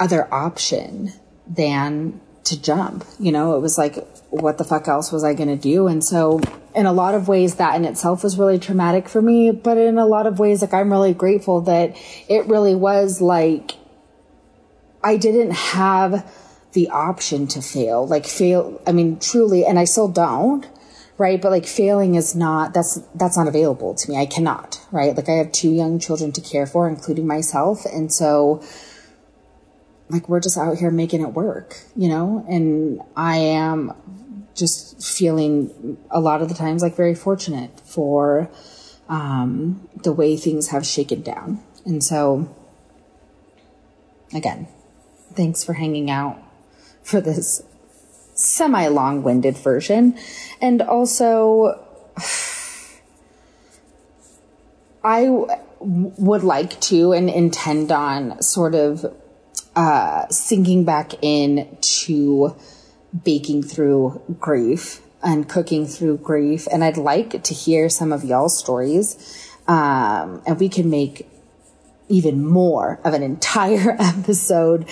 other 0.00 0.32
option 0.34 1.12
than 1.46 2.20
to 2.44 2.60
jump. 2.60 3.04
You 3.20 3.30
know, 3.30 3.54
it 3.54 3.60
was 3.60 3.78
like, 3.78 4.04
what 4.30 4.58
the 4.58 4.64
fuck 4.64 4.88
else 4.88 5.12
was 5.12 5.22
I 5.22 5.34
going 5.34 5.50
to 5.50 5.56
do? 5.56 5.86
And 5.86 6.02
so, 6.02 6.40
in 6.74 6.86
a 6.86 6.92
lot 6.92 7.14
of 7.14 7.28
ways, 7.28 7.56
that 7.56 7.76
in 7.76 7.84
itself 7.84 8.24
was 8.24 8.36
really 8.36 8.58
traumatic 8.58 9.08
for 9.08 9.22
me. 9.22 9.52
But 9.52 9.78
in 9.78 9.96
a 9.96 10.06
lot 10.06 10.26
of 10.26 10.40
ways, 10.40 10.60
like, 10.60 10.74
I'm 10.74 10.90
really 10.90 11.14
grateful 11.14 11.60
that 11.62 11.96
it 12.28 12.46
really 12.46 12.74
was 12.74 13.20
like, 13.20 13.72
I 15.02 15.16
didn't 15.16 15.52
have 15.52 16.30
the 16.72 16.88
option 16.90 17.46
to 17.48 17.62
fail. 17.62 18.06
Like, 18.06 18.26
fail, 18.26 18.80
I 18.86 18.92
mean, 18.92 19.18
truly, 19.18 19.64
and 19.64 19.78
I 19.78 19.84
still 19.84 20.08
don't 20.08 20.66
right? 21.20 21.42
But 21.42 21.50
like 21.50 21.66
failing 21.66 22.14
is 22.14 22.34
not, 22.34 22.72
that's, 22.72 22.94
that's 23.14 23.36
not 23.36 23.46
available 23.46 23.94
to 23.94 24.10
me. 24.10 24.16
I 24.16 24.24
cannot, 24.24 24.80
right? 24.90 25.14
Like 25.14 25.28
I 25.28 25.32
have 25.32 25.52
two 25.52 25.70
young 25.70 25.98
children 25.98 26.32
to 26.32 26.40
care 26.40 26.66
for, 26.66 26.88
including 26.88 27.26
myself. 27.26 27.84
And 27.84 28.10
so, 28.10 28.62
like, 30.08 30.30
we're 30.30 30.40
just 30.40 30.56
out 30.56 30.78
here 30.78 30.90
making 30.90 31.20
it 31.20 31.34
work, 31.34 31.76
you 31.94 32.08
know? 32.08 32.44
And 32.48 33.02
I 33.14 33.36
am 33.36 33.92
just 34.54 35.02
feeling 35.06 35.98
a 36.10 36.20
lot 36.20 36.40
of 36.40 36.48
the 36.48 36.54
times 36.54 36.80
like 36.80 36.96
very 36.96 37.14
fortunate 37.14 37.78
for, 37.80 38.50
um, 39.10 39.88
the 40.02 40.12
way 40.12 40.38
things 40.38 40.68
have 40.68 40.86
shaken 40.86 41.20
down. 41.20 41.62
And 41.84 42.02
so, 42.02 42.48
again, 44.32 44.68
thanks 45.34 45.64
for 45.64 45.74
hanging 45.74 46.10
out 46.10 46.38
for 47.02 47.20
this 47.20 47.62
semi 48.34 48.86
long 48.88 49.22
winded 49.22 49.56
version. 49.56 50.16
And 50.60 50.82
also, 50.82 51.84
I 55.02 55.24
w- 55.24 56.12
would 56.18 56.44
like 56.44 56.80
to 56.82 57.12
and 57.12 57.30
intend 57.30 57.90
on 57.90 58.42
sort 58.42 58.74
of 58.74 59.06
uh, 59.76 60.28
sinking 60.28 60.84
back 60.84 61.12
in 61.22 61.78
to 61.80 62.56
baking 63.24 63.62
through 63.62 64.20
grief 64.38 65.00
and 65.22 65.48
cooking 65.48 65.86
through 65.86 66.18
grief. 66.18 66.66
And 66.70 66.84
I'd 66.84 66.96
like 66.96 67.42
to 67.42 67.54
hear 67.54 67.88
some 67.88 68.12
of 68.12 68.24
y'all's 68.24 68.58
stories. 68.58 69.46
Um, 69.68 70.42
and 70.46 70.58
we 70.58 70.68
can 70.68 70.90
make 70.90 71.26
even 72.10 72.44
more 72.44 73.00
of 73.04 73.14
an 73.14 73.22
entire 73.22 73.96
episode 73.98 74.86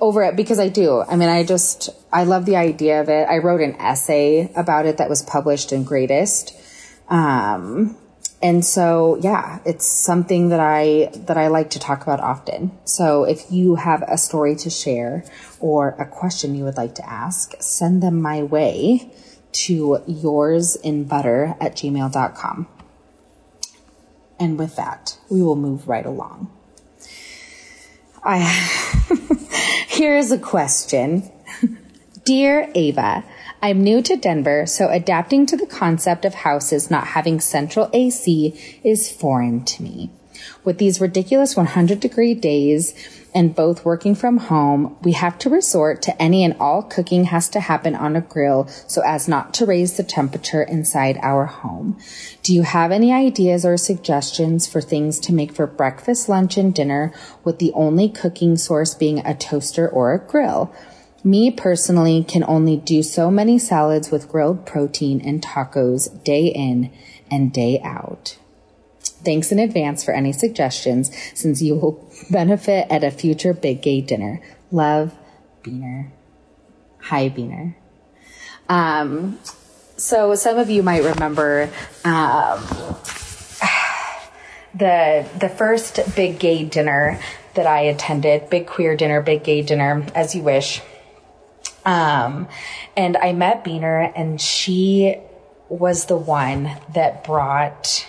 over 0.00 0.22
it 0.24 0.36
because 0.36 0.58
I 0.58 0.68
do. 0.68 1.00
I 1.00 1.16
mean, 1.16 1.28
I 1.28 1.44
just, 1.44 1.88
I 2.12 2.24
love 2.24 2.44
the 2.44 2.56
idea 2.56 3.00
of 3.00 3.08
it. 3.08 3.26
I 3.28 3.38
wrote 3.38 3.62
an 3.62 3.76
essay 3.76 4.52
about 4.54 4.84
it 4.84 4.98
that 4.98 5.08
was 5.08 5.22
published 5.22 5.72
in 5.72 5.84
Greatist. 5.84 6.54
Um, 7.08 7.96
and 8.42 8.62
so, 8.62 9.18
yeah, 9.22 9.60
it's 9.64 9.86
something 9.86 10.50
that 10.50 10.60
I, 10.60 11.10
that 11.14 11.38
I 11.38 11.46
like 11.46 11.70
to 11.70 11.78
talk 11.78 12.02
about 12.02 12.20
often. 12.20 12.72
So 12.84 13.24
if 13.24 13.50
you 13.50 13.76
have 13.76 14.02
a 14.02 14.18
story 14.18 14.54
to 14.56 14.68
share 14.68 15.24
or 15.60 15.90
a 15.98 16.04
question 16.04 16.54
you 16.54 16.64
would 16.64 16.76
like 16.76 16.94
to 16.96 17.08
ask, 17.08 17.54
send 17.60 18.02
them 18.02 18.20
my 18.20 18.42
way 18.42 19.10
to 19.52 20.02
yoursinbutter 20.06 21.56
at 21.60 21.76
gmail.com. 21.76 22.68
And 24.38 24.58
with 24.58 24.76
that, 24.76 25.16
we 25.30 25.40
will 25.40 25.56
move 25.56 25.88
right 25.88 26.04
along. 26.04 26.50
I, 28.24 28.40
here's 29.88 30.32
a 30.32 30.38
question. 30.38 31.30
Dear 32.24 32.70
Ava, 32.74 33.22
I'm 33.62 33.82
new 33.82 34.00
to 34.00 34.16
Denver, 34.16 34.64
so 34.64 34.88
adapting 34.88 35.44
to 35.46 35.58
the 35.58 35.66
concept 35.66 36.24
of 36.24 36.32
houses 36.32 36.90
not 36.90 37.08
having 37.08 37.38
central 37.38 37.90
AC 37.92 38.80
is 38.82 39.12
foreign 39.12 39.64
to 39.66 39.82
me. 39.82 40.10
With 40.64 40.78
these 40.78 41.02
ridiculous 41.02 41.54
100 41.54 42.00
degree 42.00 42.32
days 42.32 42.94
and 43.34 43.54
both 43.54 43.84
working 43.84 44.14
from 44.14 44.36
home, 44.36 44.96
we 45.02 45.12
have 45.12 45.36
to 45.38 45.50
resort 45.50 46.00
to 46.02 46.22
any 46.22 46.44
and 46.44 46.56
all 46.60 46.82
cooking 46.82 47.24
has 47.24 47.48
to 47.50 47.60
happen 47.60 47.94
on 47.96 48.14
a 48.14 48.20
grill 48.20 48.68
so 48.86 49.02
as 49.04 49.26
not 49.26 49.52
to 49.54 49.66
raise 49.66 49.96
the 49.96 50.04
temperature 50.04 50.62
inside 50.62 51.18
our 51.20 51.46
home. 51.46 51.98
Do 52.42 52.54
you 52.54 52.62
have 52.62 52.92
any 52.92 53.12
ideas 53.12 53.64
or 53.64 53.76
suggestions 53.76 54.68
for 54.68 54.80
things 54.80 55.18
to 55.20 55.34
make 55.34 55.52
for 55.52 55.66
breakfast, 55.66 56.28
lunch, 56.28 56.56
and 56.56 56.72
dinner 56.72 57.12
with 57.42 57.58
the 57.58 57.72
only 57.72 58.08
cooking 58.08 58.56
source 58.56 58.94
being 58.94 59.18
a 59.18 59.34
toaster 59.34 59.88
or 59.88 60.14
a 60.14 60.24
grill? 60.24 60.72
Me 61.24 61.50
personally 61.50 62.22
can 62.22 62.44
only 62.46 62.76
do 62.76 63.02
so 63.02 63.30
many 63.30 63.58
salads 63.58 64.10
with 64.10 64.28
grilled 64.28 64.66
protein 64.66 65.20
and 65.22 65.42
tacos 65.42 66.22
day 66.22 66.46
in 66.46 66.92
and 67.30 67.52
day 67.52 67.80
out. 67.82 68.36
Thanks 69.24 69.52
in 69.52 69.58
advance 69.58 70.04
for 70.04 70.12
any 70.12 70.32
suggestions 70.32 71.10
since 71.34 71.62
you 71.62 71.74
will 71.74 72.10
benefit 72.30 72.86
at 72.90 73.04
a 73.04 73.10
future 73.10 73.54
big 73.54 73.82
gay 73.82 74.00
dinner. 74.00 74.40
Love, 74.70 75.14
Beaner. 75.62 76.10
Hi, 77.00 77.28
Beaner. 77.28 77.74
Um, 78.68 79.38
so 79.96 80.34
some 80.34 80.58
of 80.58 80.70
you 80.70 80.82
might 80.82 81.04
remember 81.04 81.70
um, 82.04 82.60
the 84.74 85.26
the 85.38 85.48
first 85.48 86.00
big 86.16 86.38
gay 86.38 86.64
dinner 86.64 87.20
that 87.54 87.66
I 87.66 87.82
attended, 87.82 88.50
big 88.50 88.66
queer 88.66 88.96
dinner, 88.96 89.22
big 89.22 89.44
gay 89.44 89.62
dinner, 89.62 90.04
as 90.14 90.34
you 90.34 90.42
wish. 90.42 90.82
Um, 91.84 92.48
and 92.96 93.16
I 93.16 93.32
met 93.32 93.64
Beaner, 93.64 94.12
and 94.16 94.40
she 94.40 95.16
was 95.68 96.06
the 96.06 96.16
one 96.16 96.70
that 96.94 97.24
brought 97.24 98.08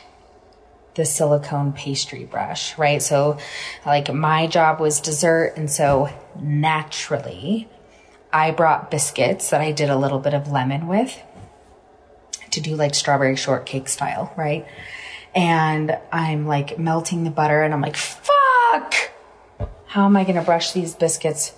the 0.96 1.06
silicone 1.06 1.74
pastry 1.74 2.26
brush, 2.26 2.78
right? 2.78 3.02
So, 3.02 3.38
like, 3.86 4.12
my 4.14 4.48
job 4.48 4.80
was 4.80 5.00
dessert, 5.02 5.54
and 5.58 5.70
so 5.70 6.10
naturally, 6.39 7.70
I 8.32 8.52
brought 8.52 8.91
biscuits 8.91 9.50
that 9.52 9.62
I 9.62 9.72
did 9.72 9.89
a 9.89 9.98
little 9.98 10.20
bit 10.20 10.34
of 10.34 10.52
lemon 10.52 10.88
with 10.88 11.22
to 12.52 12.62
do 12.62 12.76
like 12.76 12.96
strawberry 12.96 13.36
shortcake 13.36 13.88
style, 13.88 14.34
right? 14.36 14.66
And 15.34 15.98
I'm 16.12 16.46
like 16.46 16.80
melting 16.80 17.24
the 17.24 17.30
butter, 17.30 17.62
and 17.62 17.74
I'm 17.74 17.82
like, 17.82 17.98
fuck! 17.98 19.12
How 19.88 20.06
am 20.06 20.18
I 20.18 20.24
gonna 20.24 20.43
brush 20.43 20.72
these 20.72 20.96
biscuits 20.96 21.54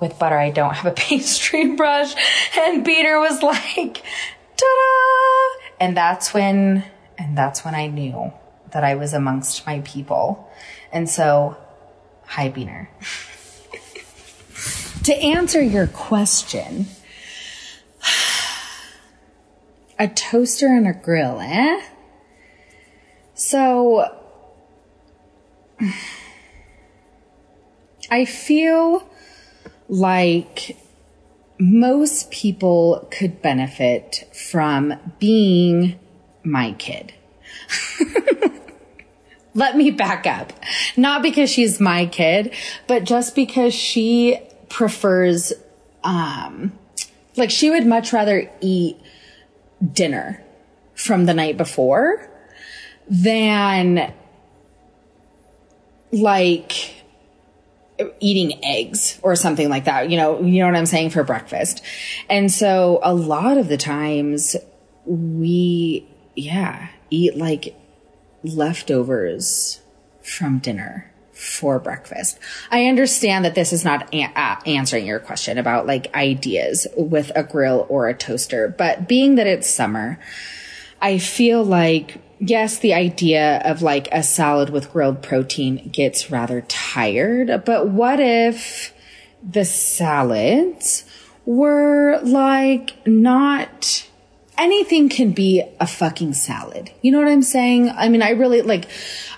with 0.00 0.18
butter? 0.18 0.36
I 0.36 0.50
don't 0.50 0.74
have 0.74 0.86
a 0.86 0.94
pastry 0.96 1.74
brush. 1.74 2.14
And 2.56 2.84
Peter 2.84 3.18
was 3.18 3.42
like, 3.42 4.02
ta-da! 4.56 5.70
And 5.80 5.96
that's 5.96 6.34
when, 6.34 6.84
and 7.16 7.38
that's 7.38 7.64
when 7.64 7.74
I 7.74 7.86
knew 7.86 8.32
that 8.72 8.84
I 8.84 8.94
was 8.94 9.12
amongst 9.12 9.66
my 9.66 9.80
people. 9.80 10.50
And 10.92 11.08
so, 11.08 11.56
hi, 12.26 12.50
Beaner. 12.50 12.88
to 15.04 15.14
answer 15.14 15.62
your 15.62 15.86
question, 15.86 16.86
a 19.98 20.08
toaster 20.08 20.66
and 20.66 20.86
a 20.86 20.92
grill, 20.92 21.40
eh? 21.40 21.82
So, 23.34 24.16
I 28.10 28.24
feel 28.24 29.08
like 29.88 30.76
most 31.58 32.30
people 32.30 33.06
could 33.10 33.42
benefit 33.42 34.28
from 34.32 34.94
being 35.18 35.98
my 36.42 36.72
kid. 36.72 37.12
Let 39.54 39.76
me 39.76 39.90
back 39.90 40.26
up. 40.26 40.52
Not 40.96 41.22
because 41.22 41.50
she's 41.50 41.80
my 41.80 42.06
kid, 42.06 42.54
but 42.86 43.04
just 43.04 43.34
because 43.34 43.74
she 43.74 44.38
prefers, 44.68 45.52
um, 46.04 46.72
like 47.36 47.50
she 47.50 47.70
would 47.70 47.86
much 47.86 48.12
rather 48.12 48.50
eat 48.60 48.96
dinner 49.92 50.42
from 50.94 51.26
the 51.26 51.34
night 51.34 51.56
before 51.56 52.28
than 53.08 54.12
like 56.12 56.94
eating 58.20 58.64
eggs 58.64 59.18
or 59.22 59.34
something 59.36 59.68
like 59.68 59.84
that. 59.84 60.10
You 60.10 60.16
know, 60.16 60.40
you 60.42 60.60
know 60.60 60.66
what 60.66 60.76
I'm 60.76 60.86
saying 60.86 61.10
for 61.10 61.24
breakfast. 61.24 61.82
And 62.28 62.50
so 62.50 63.00
a 63.02 63.14
lot 63.14 63.58
of 63.58 63.68
the 63.68 63.76
times 63.76 64.56
we, 65.04 66.08
yeah, 66.34 66.88
eat 67.10 67.36
like 67.36 67.74
leftovers 68.42 69.80
from 70.22 70.58
dinner 70.58 71.10
for 71.32 71.78
breakfast. 71.78 72.38
I 72.70 72.86
understand 72.86 73.44
that 73.44 73.54
this 73.54 73.72
is 73.72 73.84
not 73.84 74.12
a- 74.14 74.30
uh, 74.36 74.56
answering 74.66 75.06
your 75.06 75.18
question 75.18 75.56
about 75.56 75.86
like 75.86 76.14
ideas 76.14 76.86
with 76.96 77.32
a 77.34 77.42
grill 77.42 77.86
or 77.88 78.08
a 78.08 78.14
toaster, 78.14 78.68
but 78.76 79.08
being 79.08 79.36
that 79.36 79.46
it's 79.46 79.68
summer, 79.68 80.18
I 81.00 81.18
feel 81.18 81.64
like 81.64 82.18
yes, 82.40 82.78
the 82.78 82.94
idea 82.94 83.60
of 83.64 83.82
like 83.82 84.08
a 84.12 84.22
salad 84.22 84.70
with 84.70 84.92
grilled 84.92 85.22
protein 85.22 85.88
gets 85.92 86.30
rather 86.30 86.62
tired, 86.62 87.64
but 87.64 87.88
what 87.88 88.18
if 88.18 88.94
the 89.46 89.64
salads 89.64 91.04
were 91.44 92.20
like 92.22 93.06
not 93.06 94.06
anything 94.60 95.08
can 95.08 95.32
be 95.32 95.64
a 95.80 95.86
fucking 95.86 96.34
salad. 96.34 96.90
You 97.00 97.10
know 97.10 97.18
what 97.18 97.28
I'm 97.28 97.42
saying? 97.42 97.88
I 97.88 98.10
mean, 98.10 98.22
I 98.22 98.30
really 98.30 98.60
like, 98.60 98.86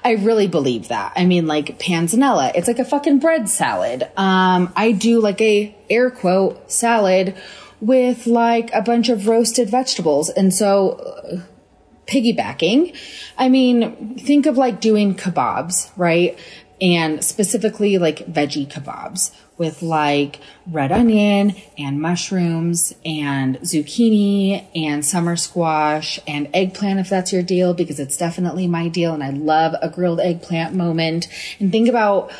I 0.04 0.12
really 0.12 0.48
believe 0.48 0.88
that. 0.88 1.12
I 1.16 1.24
mean, 1.24 1.46
like 1.46 1.78
panzanella, 1.78 2.52
it's 2.56 2.66
like 2.66 2.80
a 2.80 2.84
fucking 2.84 3.20
bread 3.20 3.48
salad. 3.48 4.02
Um, 4.16 4.72
I 4.76 4.92
do 4.92 5.20
like 5.20 5.40
a 5.40 5.74
air 5.88 6.10
quote 6.10 6.70
salad 6.70 7.36
with 7.80 8.26
like 8.26 8.72
a 8.74 8.82
bunch 8.82 9.08
of 9.08 9.28
roasted 9.28 9.70
vegetables. 9.70 10.28
And 10.28 10.52
so, 10.52 10.90
uh, 10.90 11.40
piggybacking, 12.06 12.96
I 13.38 13.48
mean, 13.48 14.18
think 14.18 14.46
of 14.46 14.58
like 14.58 14.80
doing 14.80 15.14
kebabs, 15.14 15.90
right? 15.96 16.36
And 16.80 17.22
specifically 17.24 17.98
like 17.98 18.26
veggie 18.26 18.66
kebabs 18.66 19.30
with 19.56 19.82
like 19.82 20.40
red 20.66 20.90
onion 20.90 21.54
and 21.78 22.00
mushrooms 22.00 22.94
and 23.04 23.58
zucchini 23.60 24.66
and 24.74 25.04
summer 25.04 25.36
squash 25.36 26.18
and 26.26 26.48
eggplant 26.52 26.98
if 26.98 27.08
that's 27.08 27.32
your 27.32 27.42
deal 27.42 27.72
because 27.72 28.00
it's 28.00 28.16
definitely 28.16 28.66
my 28.66 28.88
deal 28.88 29.14
and 29.14 29.22
I 29.22 29.30
love 29.30 29.76
a 29.80 29.88
grilled 29.88 30.18
eggplant 30.18 30.74
moment. 30.74 31.28
And 31.60 31.70
think 31.70 31.88
about 31.88 32.32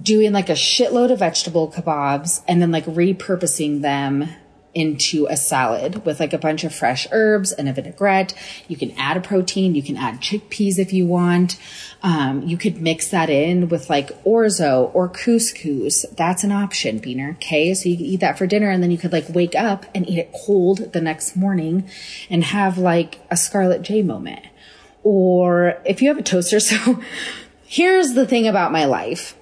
doing 0.00 0.32
like 0.32 0.48
a 0.48 0.54
shitload 0.54 1.12
of 1.12 1.18
vegetable 1.18 1.70
kebabs 1.70 2.42
and 2.48 2.62
then 2.62 2.70
like 2.70 2.86
repurposing 2.86 3.82
them 3.82 4.28
into 4.74 5.26
a 5.26 5.36
salad 5.36 6.04
with 6.04 6.20
like 6.20 6.32
a 6.32 6.38
bunch 6.38 6.64
of 6.64 6.74
fresh 6.74 7.06
herbs 7.12 7.52
and 7.52 7.68
a 7.68 7.72
vinaigrette. 7.72 8.34
You 8.68 8.76
can 8.76 8.90
add 8.98 9.16
a 9.16 9.20
protein. 9.20 9.74
You 9.74 9.82
can 9.82 9.96
add 9.96 10.20
chickpeas 10.20 10.78
if 10.78 10.92
you 10.92 11.06
want. 11.06 11.58
Um, 12.02 12.42
you 12.42 12.56
could 12.56 12.80
mix 12.80 13.08
that 13.08 13.30
in 13.30 13.68
with 13.68 13.88
like 13.88 14.22
orzo 14.24 14.90
or 14.94 15.08
couscous. 15.08 16.04
That's 16.16 16.44
an 16.44 16.52
option, 16.52 17.00
Beaner. 17.00 17.34
Okay. 17.36 17.72
So 17.74 17.88
you 17.88 17.96
can 17.96 18.06
eat 18.06 18.20
that 18.20 18.36
for 18.36 18.46
dinner 18.46 18.68
and 18.68 18.82
then 18.82 18.90
you 18.90 18.98
could 18.98 19.12
like 19.12 19.26
wake 19.28 19.54
up 19.54 19.86
and 19.94 20.08
eat 20.08 20.18
it 20.18 20.34
cold 20.44 20.92
the 20.92 21.00
next 21.00 21.36
morning 21.36 21.88
and 22.28 22.44
have 22.44 22.76
like 22.76 23.20
a 23.30 23.36
Scarlett 23.36 23.82
J 23.82 24.02
moment. 24.02 24.44
Or 25.02 25.80
if 25.84 26.02
you 26.02 26.08
have 26.08 26.18
a 26.18 26.22
toaster. 26.22 26.60
So 26.64 27.00
here's 27.66 28.14
the 28.14 28.26
thing 28.26 28.46
about 28.46 28.72
my 28.72 28.84
life. 28.84 29.36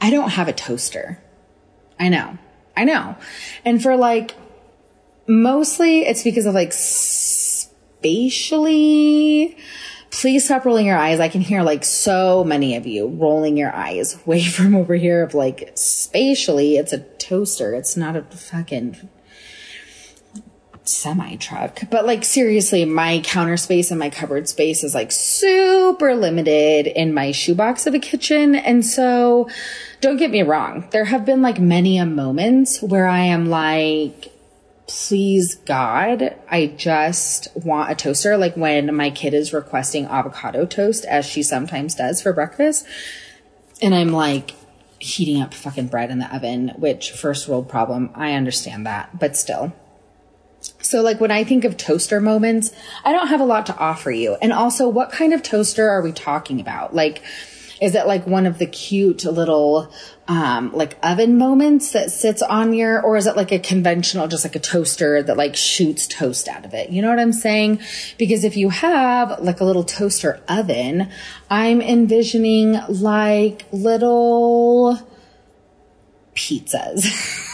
I 0.00 0.10
don't 0.10 0.30
have 0.30 0.48
a 0.48 0.52
toaster. 0.52 1.22
I 1.98 2.08
know. 2.08 2.38
I 2.76 2.84
know. 2.84 3.16
And 3.64 3.82
for 3.82 3.96
like, 3.96 4.34
mostly 5.26 6.00
it's 6.00 6.22
because 6.22 6.46
of 6.46 6.54
like 6.54 6.72
spatially, 8.02 9.56
please 10.10 10.44
stop 10.44 10.64
rolling 10.64 10.86
your 10.86 10.96
eyes. 10.96 11.20
I 11.20 11.28
can 11.28 11.40
hear 11.40 11.62
like 11.62 11.84
so 11.84 12.44
many 12.44 12.76
of 12.76 12.86
you 12.86 13.08
rolling 13.08 13.56
your 13.56 13.74
eyes 13.74 14.18
way 14.26 14.44
from 14.44 14.74
over 14.74 14.94
here 14.94 15.22
of 15.22 15.34
like 15.34 15.72
spatially, 15.74 16.76
it's 16.76 16.92
a 16.92 16.98
toaster. 16.98 17.74
It's 17.74 17.96
not 17.96 18.16
a 18.16 18.22
fucking 18.22 19.08
semi 20.84 21.36
truck. 21.36 21.80
But 21.90 22.06
like 22.06 22.24
seriously, 22.24 22.84
my 22.84 23.20
counter 23.20 23.56
space 23.56 23.90
and 23.90 23.98
my 23.98 24.10
cupboard 24.10 24.48
space 24.48 24.82
is 24.84 24.94
like 24.94 25.12
super 25.12 26.14
limited 26.14 26.86
in 26.86 27.14
my 27.14 27.32
shoebox 27.32 27.86
of 27.86 27.94
a 27.94 27.98
kitchen. 27.98 28.54
And 28.54 28.84
so 28.84 29.48
don't 30.00 30.16
get 30.16 30.30
me 30.30 30.42
wrong. 30.42 30.88
There 30.90 31.04
have 31.04 31.24
been 31.24 31.42
like 31.42 31.60
many 31.60 31.98
a 31.98 32.06
moments 32.06 32.82
where 32.82 33.06
I 33.06 33.20
am 33.20 33.46
like, 33.46 34.32
please 34.86 35.54
God, 35.54 36.36
I 36.50 36.66
just 36.66 37.48
want 37.56 37.90
a 37.90 37.94
toaster. 37.94 38.36
Like 38.36 38.56
when 38.56 38.94
my 38.94 39.10
kid 39.10 39.34
is 39.34 39.52
requesting 39.52 40.06
avocado 40.06 40.66
toast, 40.66 41.04
as 41.04 41.24
she 41.24 41.42
sometimes 41.42 41.94
does 41.94 42.20
for 42.20 42.32
breakfast. 42.32 42.86
And 43.80 43.94
I'm 43.94 44.12
like, 44.12 44.54
heating 44.98 45.42
up 45.42 45.52
fucking 45.52 45.88
bread 45.88 46.10
in 46.12 46.20
the 46.20 46.34
oven, 46.34 46.68
which 46.76 47.10
first 47.10 47.48
world 47.48 47.68
problem. 47.68 48.10
I 48.14 48.34
understand 48.34 48.86
that, 48.86 49.18
but 49.18 49.36
still. 49.36 49.72
So 50.82 51.00
like 51.00 51.20
when 51.20 51.30
I 51.30 51.44
think 51.44 51.64
of 51.64 51.76
toaster 51.76 52.20
moments, 52.20 52.72
I 53.04 53.12
don't 53.12 53.28
have 53.28 53.40
a 53.40 53.44
lot 53.44 53.66
to 53.66 53.76
offer 53.76 54.10
you. 54.10 54.36
And 54.42 54.52
also 54.52 54.88
what 54.88 55.10
kind 55.10 55.32
of 55.32 55.42
toaster 55.42 55.88
are 55.88 56.02
we 56.02 56.12
talking 56.12 56.60
about? 56.60 56.94
Like, 56.94 57.22
is 57.80 57.96
it 57.96 58.06
like 58.06 58.28
one 58.28 58.46
of 58.46 58.58
the 58.58 58.66
cute 58.66 59.24
little, 59.24 59.92
um, 60.28 60.72
like 60.72 60.96
oven 61.02 61.36
moments 61.36 61.90
that 61.92 62.12
sits 62.12 62.40
on 62.40 62.72
your, 62.74 63.02
or 63.02 63.16
is 63.16 63.26
it 63.26 63.36
like 63.36 63.50
a 63.50 63.58
conventional, 63.58 64.28
just 64.28 64.44
like 64.44 64.54
a 64.54 64.60
toaster 64.60 65.20
that 65.20 65.36
like 65.36 65.56
shoots 65.56 66.06
toast 66.06 66.46
out 66.46 66.64
of 66.64 66.74
it? 66.74 66.90
You 66.90 67.02
know 67.02 67.08
what 67.08 67.18
I'm 67.18 67.32
saying? 67.32 67.80
Because 68.18 68.44
if 68.44 68.56
you 68.56 68.68
have 68.68 69.40
like 69.40 69.60
a 69.60 69.64
little 69.64 69.82
toaster 69.82 70.40
oven, 70.48 71.10
I'm 71.50 71.82
envisioning 71.82 72.78
like 72.88 73.64
little 73.72 75.00
pizzas. 76.36 77.48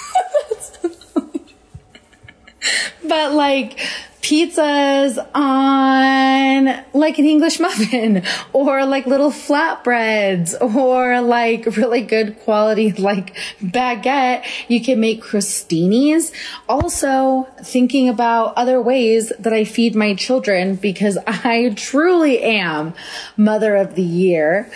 but 3.09 3.32
like 3.32 3.78
pizzas 4.20 5.16
on 5.34 6.84
like 6.92 7.18
an 7.18 7.24
English 7.24 7.59
muffin 7.64 8.22
or 8.52 8.84
like 8.84 9.06
little 9.06 9.30
flatbreads 9.30 10.54
or 10.61 11.20
like 11.20 11.64
really 11.76 12.02
good 12.02 12.38
quality 12.40 12.92
like 12.92 13.34
baguette. 13.62 14.44
You 14.68 14.82
can 14.82 15.00
make 15.00 15.22
crostinis. 15.22 16.32
Also 16.68 17.48
thinking 17.62 18.09
about 18.09 18.54
other 18.56 18.82
ways 18.82 19.32
that 19.38 19.52
I 19.52 19.64
feed 19.64 19.94
my 19.94 20.14
children 20.14 20.74
because 20.74 21.16
I 21.26 21.72
truly 21.76 22.42
am 22.42 22.94
mother 23.36 23.76
of 23.76 23.94
the 23.94 24.02
year. 24.02 24.70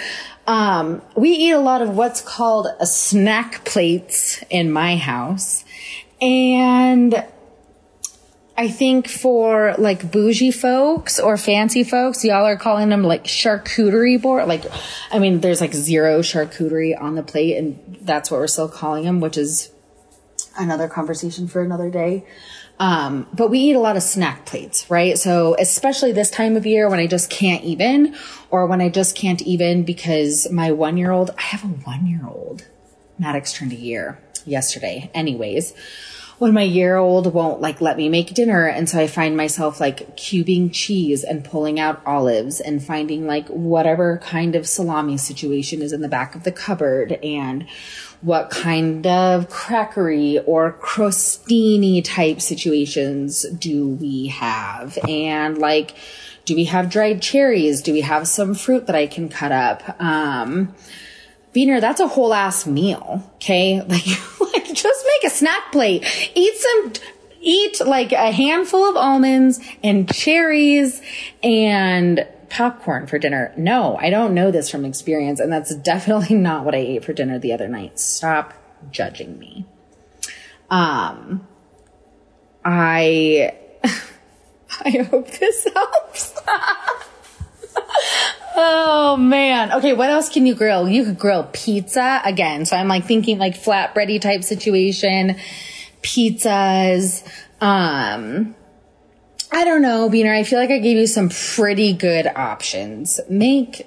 Um, 0.46 1.02
we 1.14 1.30
eat 1.30 1.52
a 1.52 1.60
lot 1.60 1.82
of 1.82 1.96
what's 1.96 2.20
called 2.20 2.68
a 2.80 2.86
snack 2.86 3.64
plates 3.64 4.42
in 4.50 4.72
my 4.72 4.96
house. 4.96 5.64
And 6.20 7.24
I 8.56 8.68
think 8.68 9.08
for 9.08 9.74
like 9.78 10.10
bougie 10.12 10.50
folks 10.50 11.18
or 11.18 11.36
fancy 11.36 11.84
folks, 11.84 12.24
y'all 12.24 12.46
are 12.46 12.56
calling 12.56 12.90
them 12.90 13.02
like 13.02 13.24
charcuterie 13.24 14.20
board. 14.20 14.46
Like, 14.46 14.64
I 15.10 15.18
mean, 15.18 15.40
there's 15.40 15.60
like 15.60 15.72
zero 15.72 16.20
charcuterie 16.20 17.00
on 17.00 17.14
the 17.14 17.22
plate, 17.22 17.56
and 17.56 17.98
that's 18.02 18.30
what 18.30 18.38
we're 18.38 18.46
still 18.46 18.68
calling 18.68 19.04
them, 19.04 19.20
which 19.20 19.38
is 19.38 19.70
another 20.58 20.86
conversation 20.86 21.48
for 21.48 21.62
another 21.62 21.90
day. 21.90 22.26
Um, 22.78 23.26
but 23.32 23.48
we 23.48 23.58
eat 23.60 23.74
a 23.74 23.80
lot 23.80 23.96
of 23.96 24.02
snack 24.02 24.44
plates, 24.44 24.90
right? 24.90 25.16
So 25.16 25.56
especially 25.58 26.12
this 26.12 26.30
time 26.30 26.56
of 26.56 26.66
year 26.66 26.88
when 26.88 26.98
I 26.98 27.06
just 27.06 27.30
can't 27.30 27.62
even, 27.64 28.16
or 28.50 28.66
when 28.66 28.80
I 28.80 28.88
just 28.88 29.14
can't 29.14 29.40
even 29.42 29.84
because 29.84 30.50
my 30.50 30.72
one 30.72 30.96
year 30.96 31.10
old, 31.10 31.30
I 31.38 31.42
have 31.42 31.64
a 31.64 31.68
one 31.68 32.06
year 32.06 32.26
old. 32.26 32.66
Maddox 33.18 33.52
turned 33.52 33.72
a 33.72 33.76
year 33.76 34.20
yesterday. 34.44 35.10
Anyways, 35.14 35.74
when 36.42 36.52
my 36.52 36.62
year 36.62 36.96
old 36.96 37.32
won't 37.32 37.60
like 37.60 37.80
let 37.80 37.96
me 37.96 38.08
make 38.08 38.34
dinner. 38.34 38.66
And 38.66 38.88
so 38.88 38.98
I 38.98 39.06
find 39.06 39.36
myself 39.36 39.78
like 39.78 40.16
cubing 40.16 40.70
cheese 40.72 41.22
and 41.22 41.44
pulling 41.44 41.78
out 41.78 42.02
olives 42.04 42.58
and 42.58 42.82
finding 42.82 43.28
like 43.28 43.46
whatever 43.46 44.18
kind 44.18 44.56
of 44.56 44.66
salami 44.66 45.16
situation 45.16 45.82
is 45.82 45.92
in 45.92 46.00
the 46.00 46.08
back 46.08 46.34
of 46.34 46.42
the 46.42 46.50
cupboard 46.50 47.12
and 47.22 47.68
what 48.22 48.50
kind 48.50 49.06
of 49.06 49.50
crackery 49.50 50.42
or 50.44 50.72
crostini 50.82 52.02
type 52.04 52.40
situations 52.40 53.42
do 53.42 53.90
we 53.90 54.26
have? 54.26 54.98
And 55.08 55.58
like, 55.58 55.94
do 56.44 56.56
we 56.56 56.64
have 56.64 56.90
dried 56.90 57.22
cherries? 57.22 57.82
Do 57.82 57.92
we 57.92 58.00
have 58.00 58.26
some 58.26 58.56
fruit 58.56 58.88
that 58.88 58.96
I 58.96 59.06
can 59.06 59.28
cut 59.28 59.52
up? 59.52 60.00
Um, 60.00 60.74
Beaner, 61.54 61.80
that's 61.80 62.00
a 62.00 62.08
whole 62.08 62.32
ass 62.32 62.66
meal. 62.66 63.22
Okay. 63.36 63.80
Like, 63.88 64.54
like 64.54 64.74
just 64.74 65.04
make 65.06 65.30
a 65.30 65.34
snack 65.34 65.72
plate. 65.72 66.04
Eat 66.34 66.56
some, 66.56 66.92
eat 67.40 67.80
like 67.84 68.12
a 68.12 68.30
handful 68.30 68.88
of 68.88 68.96
almonds 68.96 69.60
and 69.82 70.12
cherries 70.12 71.00
and 71.42 72.26
popcorn 72.52 73.06
for 73.06 73.18
dinner. 73.18 73.52
No, 73.56 73.96
I 73.96 74.10
don't 74.10 74.34
know 74.34 74.50
this 74.50 74.70
from 74.70 74.84
experience. 74.84 75.40
And 75.40 75.52
that's 75.52 75.74
definitely 75.74 76.36
not 76.48 76.64
what 76.64 76.74
I 76.74 76.78
ate 76.78 77.04
for 77.04 77.12
dinner 77.12 77.38
the 77.38 77.52
other 77.52 77.68
night. 77.68 77.98
Stop 77.98 78.54
judging 78.90 79.38
me. 79.38 79.66
Um, 80.70 81.46
I, 82.64 83.54
I 84.84 84.90
hope 85.10 85.30
this 85.30 85.66
helps. 85.74 86.34
Oh 88.54 89.16
man. 89.16 89.72
Okay, 89.72 89.92
what 89.92 90.10
else 90.10 90.28
can 90.28 90.46
you 90.46 90.54
grill? 90.54 90.88
You 90.88 91.04
could 91.04 91.18
grill 91.18 91.48
pizza 91.52 92.20
again. 92.24 92.64
So 92.64 92.76
I'm 92.76 92.88
like 92.88 93.04
thinking 93.04 93.38
like 93.38 93.54
flatbready 93.54 94.20
type 94.20 94.44
situation, 94.44 95.36
pizzas. 96.02 97.26
Um, 97.60 98.54
I 99.50 99.64
don't 99.64 99.82
know, 99.82 100.08
Beaner. 100.08 100.34
I 100.34 100.44
feel 100.44 100.58
like 100.58 100.70
I 100.70 100.78
gave 100.78 100.96
you 100.96 101.06
some 101.06 101.28
pretty 101.28 101.92
good 101.92 102.26
options. 102.26 103.20
Make 103.28 103.86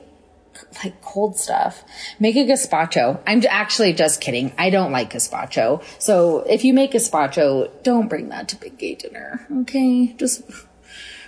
like 0.84 1.01
cold 1.01 1.38
stuff. 1.38 1.84
Make 2.20 2.36
a 2.36 2.45
gazpacho. 2.45 3.20
I'm 3.26 3.43
actually 3.49 3.93
just 3.93 4.22
kidding. 4.22 4.53
I 4.57 4.70
don't 4.70 4.91
like 4.91 5.13
gazpacho. 5.13 5.84
So 5.99 6.39
if 6.39 6.63
you 6.63 6.74
make 6.74 6.91
gazpacho, 6.91 7.72
don't 7.84 8.07
bring 8.07 8.30
that 8.30 8.49
to 8.49 8.55
big 8.55 8.78
gay 8.78 8.95
dinner. 8.95 9.45
Okay? 9.61 10.13
Just 10.18 10.43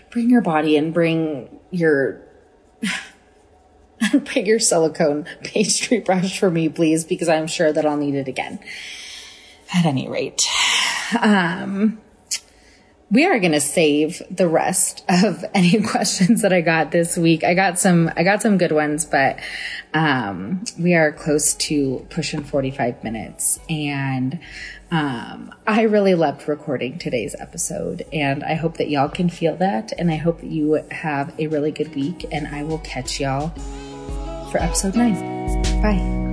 bring 0.09 0.29
your 0.29 0.41
body 0.41 0.77
and 0.77 0.93
bring 0.93 1.59
your 1.71 2.21
bring 4.25 4.45
your 4.45 4.59
silicone 4.59 5.25
pastry 5.43 5.99
brush 5.99 6.39
for 6.39 6.49
me, 6.49 6.69
please, 6.69 7.03
because 7.03 7.29
I'm 7.29 7.47
sure 7.47 7.71
that 7.71 7.85
I'll 7.85 7.97
need 7.97 8.15
it 8.15 8.27
again. 8.27 8.59
At 9.73 9.85
any 9.85 10.07
rate, 10.07 10.47
um, 11.19 11.99
we 13.09 13.25
are 13.25 13.39
going 13.39 13.53
to 13.53 13.61
save 13.61 14.21
the 14.29 14.47
rest 14.47 15.03
of 15.09 15.43
any 15.53 15.81
questions 15.81 16.41
that 16.41 16.53
I 16.53 16.61
got 16.61 16.91
this 16.91 17.17
week. 17.17 17.43
I 17.43 17.53
got 17.53 17.79
some, 17.79 18.11
I 18.15 18.23
got 18.23 18.41
some 18.41 18.57
good 18.57 18.71
ones, 18.71 19.05
but, 19.05 19.39
um, 19.93 20.63
we 20.79 20.93
are 20.93 21.11
close 21.11 21.53
to 21.55 22.05
pushing 22.09 22.43
45 22.43 23.03
minutes 23.03 23.59
and, 23.69 24.39
um, 24.89 25.53
I 25.65 25.81
really 25.81 26.15
loved 26.15 26.47
recording 26.47 26.97
today's 26.97 27.35
episode 27.39 28.05
and 28.13 28.41
I 28.41 28.53
hope 28.53 28.77
that 28.77 28.89
y'all 28.89 29.09
can 29.09 29.29
feel 29.29 29.57
that. 29.57 29.91
And 29.97 30.09
I 30.09 30.15
hope 30.15 30.39
that 30.39 30.49
you 30.49 30.81
have 30.91 31.37
a 31.39 31.47
really 31.47 31.71
good 31.71 31.93
week 31.93 32.25
and 32.31 32.47
I 32.47 32.63
will 32.63 32.79
catch 32.79 33.19
y'all 33.19 33.53
for 34.57 34.63
episode 34.63 34.95
nine. 34.95 35.15
Bye. 35.81 36.26